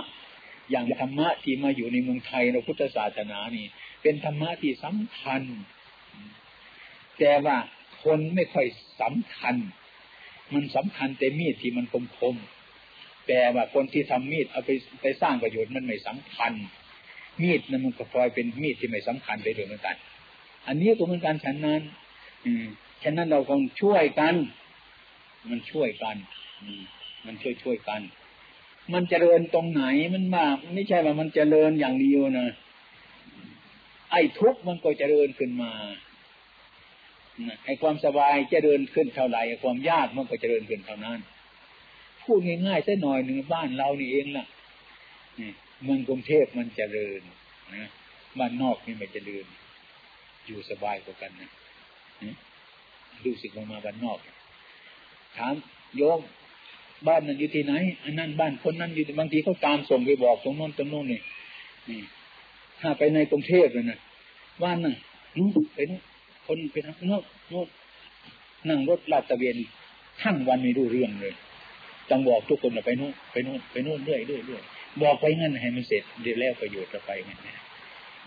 [0.71, 3.65] อย่างธรรมะที่มาอยู่ในเมืองไทยเราพุทธศาสนานี่
[4.01, 5.41] เป็นธรรมะที่สำคัญ
[7.19, 7.57] แต่ว่า
[8.03, 8.65] คนไม่ค่อย
[9.01, 9.55] สำคัญ
[10.53, 12.35] มันสำคัญแต่มีดที่มันคมคม
[13.27, 16.53] แต่ว่าคนที่ทำมีดเอาไปไปสร้างประโยชน์มันไม่สำคัญ
[17.41, 19.95] มีดนั้นมันก็พลอยเป็นมีดที่ไม่สำคัญไปด้วยเหมือนกัน
[20.67, 21.81] อันนี้ก็เหมือนกันฉันนั้น
[22.45, 22.65] อืม
[23.03, 24.35] ฉะนั้นเราคงช่วยกัน
[25.49, 26.15] มันช่วยกัน
[26.61, 26.83] อืม
[27.25, 28.01] มันช่วยช่วยกัน
[28.93, 32.47] มันเจริญตรงไหนมันมากไม่ใช่ว่ามันเจริญอย่างเดียวนะ
[34.11, 35.71] ไอ้ทุกข์มันก็เจริญขึ้นมา
[37.65, 41.19] ไอ้ความสบายเจริญขึ้นเท่าไหร่ไอ้ความยากมันก็เจริญขึ้นเท่านั้น
[42.23, 44.45] พูดง่ายๆสักหน่อยหนึ่งบ้านเรานี่เองล่ะ
[45.83, 47.21] เมืองกรุงเทพมันเจริญ
[47.75, 47.89] นะ
[48.39, 49.45] บ้านนอกนี่ไม่เจริญ
[50.45, 51.51] อยู่สบายกว่ากันนะ
[53.23, 54.17] ดูสิลงมาบ้านนอก
[55.37, 55.53] ถาม
[55.97, 56.19] โยม
[57.07, 57.73] บ้านนั้นอยู่ที่ไหน
[58.03, 61.21] อันนั้นบ้านคนนั้นอยู่บางทีเขาตามส่งไปบอกตรงโน้นตรงโน้นนี่
[61.89, 61.99] นี่
[62.81, 63.99] ถ้าไปในกรุงเทพเลยนะ
[64.63, 64.95] บ้านน่ะ
[65.37, 66.01] นู้นไปนู้น
[66.45, 67.67] คนไปทางโน้นโน้น
[68.69, 69.57] นั่งรถลาดตะเวน
[70.21, 71.33] ทั้งวันไม่รู้เรื่องเลย
[72.09, 74.61] ต้องบอกทุกคนไปโน่นไปโน่นไปโน่นเรื่อยเรื่อยเรื่อย
[75.01, 77.57] บอกไปงั้นให้มันเสร็จเดี๋ยวแล้วประโยชน์จะไปงั้นนะ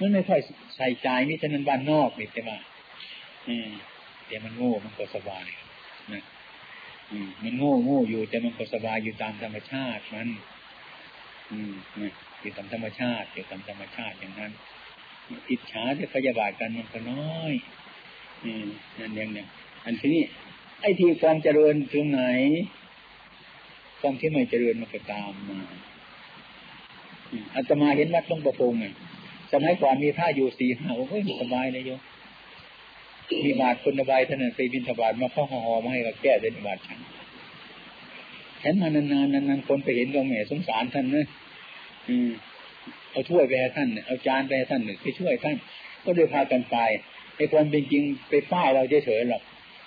[0.01, 0.41] มันไม่ค่อย
[0.77, 2.51] ใส่ใจมิฉะนั้นบ้านนอกนี่ใช่ไหม
[3.49, 3.69] อืม
[4.27, 5.47] แต่มันโง่มันก็สบาย
[7.43, 10.29] มันโง่โง่อยู่แต่มันก็สบายอยู่ตามธรรมชาติมัน
[11.51, 14.53] อืมนะอยู่ตามธรรมชาติอยู่ตามธรรมชาติอย่างนั้น
[15.51, 17.53] อิจฉาจะพยาบาทกันมันก็น้อย
[18.45, 18.67] อืม
[18.99, 19.45] นั่นอย่างนี้
[19.85, 20.25] อันที่นี้
[20.81, 22.23] ไอ้ที่ความเจริญถึงไหน
[24.01, 25.61] ความที่ไม่เจริญมันก็ตามมา
[27.55, 28.87] อาตมาเห็นวัดต้องประพงไง
[29.53, 32.01] สมัยก่อนมีผ้าอยู่สี่ห้าโอ้ยสบายเลยโยม
[33.45, 36.99] มีบาทคนสบายท่านไปบินสบาทมาเข้าห่อมาให้กับแก้เป็นบาทฉัน
[38.63, 41.27] เห็นมานานๆนานๆคนไปเห็นก็แหมสงสารท่านเนย
[42.09, 42.31] อืม
[43.11, 45.57] เอาถ้วยไปให้ท่านเอาจานไปให้ท่านหนึ่งไปช่วยท่าน
[46.05, 46.77] ก็เลยพากันไป
[47.37, 49.43] ไอ้ความเป็นจริงไปป้ายเราเฉยๆหรอก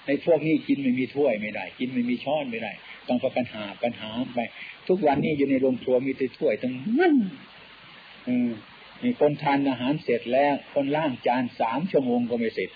[0.05, 2.71] ในพวกนี้กินไม่มีถ้วยไม่ได้ กินไม่มีช้อนไม่ได้
[3.07, 4.39] ต้องประกันหาปัญหาไป
[4.87, 7.13] ทุกวันนี้อยู่ในโรงครัวมีแต่ถ้วยทั้งนั้น
[8.27, 8.49] อืม
[9.03, 12.69] มีคนทานอาหารเสร็จแล้ว คนล่างจานสามชั่วโมงก็ไม่เสร็จ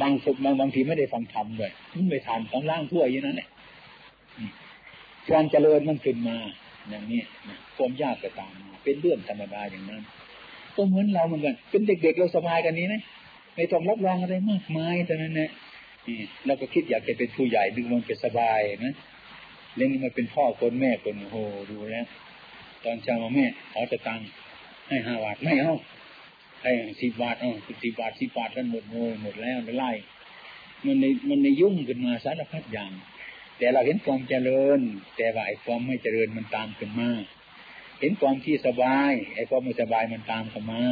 [0.00, 0.12] บาง
[0.44, 1.72] บางบางทีไม่ได้ฟังธรรมเลย
[2.08, 3.48] ไม่ทานต้องล่างถ้วอย่างนั้นแหละ
[5.30, 6.36] การเจริญมันขึ้นมา
[6.88, 10.02] อย่างนี้นะความยากก็ตามมาเป็นเรื่องธรรมดาอย่างนั้น
[10.76, 13.02] ก็เหมือนเราเหมือนกันเป็นเด็กๆเราสบายกันนี้นะ
[13.56, 15.50] ไม่ต้องรับรองอะไรมากมายแต่นั้นนะ
[16.46, 18.94] เราก็คิดอยากจะเป็นผู้ใหญ่ดึงมันจะสบายนะ
[19.76, 21.36] เลี้ยงมาเป็นพ่อคนแม่คนโห
[21.70, 22.06] ดูแล้ว
[22.84, 24.20] ตอนเช้ามาแม่ขอจะตัง
[24.88, 25.74] ให้ห้าบาทไม่เอา
[26.62, 27.50] ให้สิบบาทเอา
[27.82, 29.92] สิบบาทสิบบาทกันหมดโง่หมดแล้วไล่
[30.84, 32.92] มันในมันในยุ่งขึ้นมาสารพัดอย่าง
[33.58, 34.80] แต่เราเห็นความเจริญ
[35.16, 37.10] แต่ว่าไอ้ความไม่เจริญมันตามขึ้นมา
[38.00, 40.82] เห็นความที่สบายไอ้ความไม่สบายมันตามขึ้นมา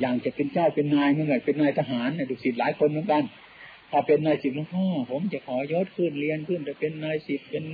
[0.00, 3.24] อย่างจะเป็นเจ้าเป็นนายเมื่อไงเป็นนายทหารเนี่ยดุสิตหลายคนเหมือนกัน
[3.90, 7.64] ถ้าเป็นนายสิบหลวงพ่อผมจะขอยศขึ้นเรียนขึ้นจะเป็นนายสิบเป็น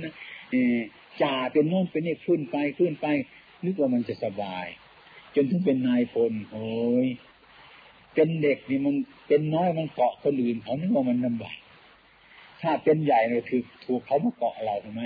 [1.21, 3.05] จ่าเป็นโน่นเป็นนี่ขึ้นไปขึ้นไป
[3.63, 4.65] นึกว่ามันจะสบาย
[5.37, 6.67] จนถึงเป็นนายพลโอ้
[7.05, 7.07] ย
[8.15, 8.95] เป็นเด็กนี่มัน
[9.27, 11.57] เป็นน้อยมันเกาะคนอื่นเขานึกว่ามันลำบาก
[12.61, 15.03] ถ้าเป็นใหญ่เนี่ยถือถูกเขามาเกาะเราถูกไหม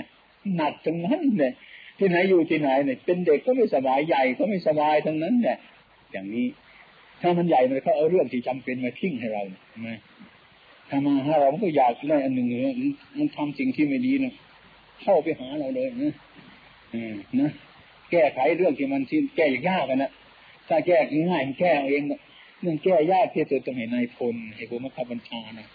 [0.56, 1.52] หนักทั้งนั้นเนี่ย
[1.98, 5.58] ที่ไหนอยู่ที่ไหนเนี่ยเป็นเด็กก็ไม่สบายใหญ่ก็ไม่สบายทั้งนั้นเนี่ย
[6.12, 6.46] อย่างนี้
[7.20, 9.90] ถ้ามันใหญ่มันเขาเอาเรื่องที่จำเป็นมาทิ้งให้เราใช่ไหม
[10.90, 12.74] ทำมาหาเราก็อยากได้อันหนึ่งเลย
[13.18, 14.34] มันทำสิ่งที่ไม่ดีนะ
[15.02, 16.12] เข้าไปหาเราเลยนะ
[17.40, 17.50] นะ
[18.10, 20.10] แก้ไขเรื่องที่มันที่แก้ยากกันนะ
[20.72, 20.98] ถ้าแก้
[21.30, 22.02] ง่ายแก้เอง
[22.60, 25.68] เรื่องแก้ยากที่สุดต้องให้นายพลให้ผู้มังคับบัญชานะ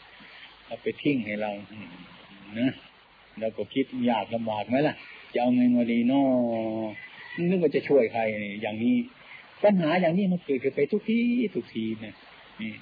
[0.65, 1.51] เอาไปทิ้งให้เรา
[2.59, 2.71] นะ
[3.39, 4.95] เราก็คิดยากลำบากไหมล่ะ
[5.33, 6.21] จะเอาเงินมาดีนอ
[7.49, 8.21] นึกว่าจะช่วยใคร
[8.61, 8.95] อย่างนี้
[9.63, 11.23] ปัญหาอย่างนี้มันเกิดขึ้นไปทุกที่
[11.55, 12.15] ทุกทีเนี่ย
[12.61, 12.73] นี่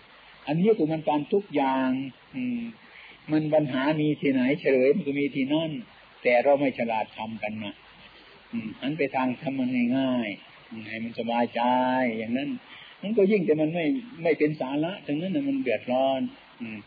[0.48, 1.90] อันนี้คือมันการทุกอย่าง
[2.36, 2.60] อืม
[3.32, 5.72] มันปัญหามีที่ไหน เฉลยมันก็มีที่นั่น
[6.24, 7.74] แต่เราไม่ฉลาดทำกันนะ
[8.52, 10.55] อืมอันไปทางทำมันง่ายๆ
[10.88, 11.62] ให้มันสบายใจ
[12.18, 12.50] อย่างนั้น
[13.02, 13.86] มันก็ยิ่งแต่มันไม่
[14.24, 16.22] ไม่เป็นสาระถึงนั้นนะมันเดือดร้อน
[16.62, 16.78] อืม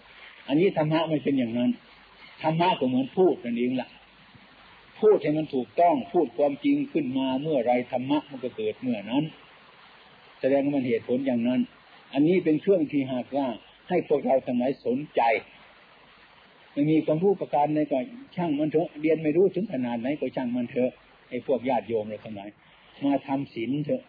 [0.49, 1.71] อันนี้ธรรมะไม่เป็นอย่างนั้น
[2.43, 3.89] ธรรมะก็เหมือนพูดนั่นเองล่ะ
[5.01, 9.25] พูดให้มันถูกต้องพูดความจริงขึ้นมาเมื่อไรธรรมะมันก็เกิดเมื่อนั้น
[10.41, 11.61] แสดงว่ามันเหตุผลอย่างนั้น
[12.13, 13.47] อันนี้เป็นเครื่องที่หากว่า
[13.89, 15.23] ให้พวกเราทั้งหลายสนใจ
[16.73, 17.99] ไม่มีความรู้ประการในก็
[18.37, 20.91] ช่างมันเถอะเรียนไม่รู้ถึงขนาดไหนก็ช่างมันเถอะ
[21.29, 22.49] ไอ้พวกญาติโยมเราทั้งหลาย
[23.05, 24.03] มาทำศีลเถอะ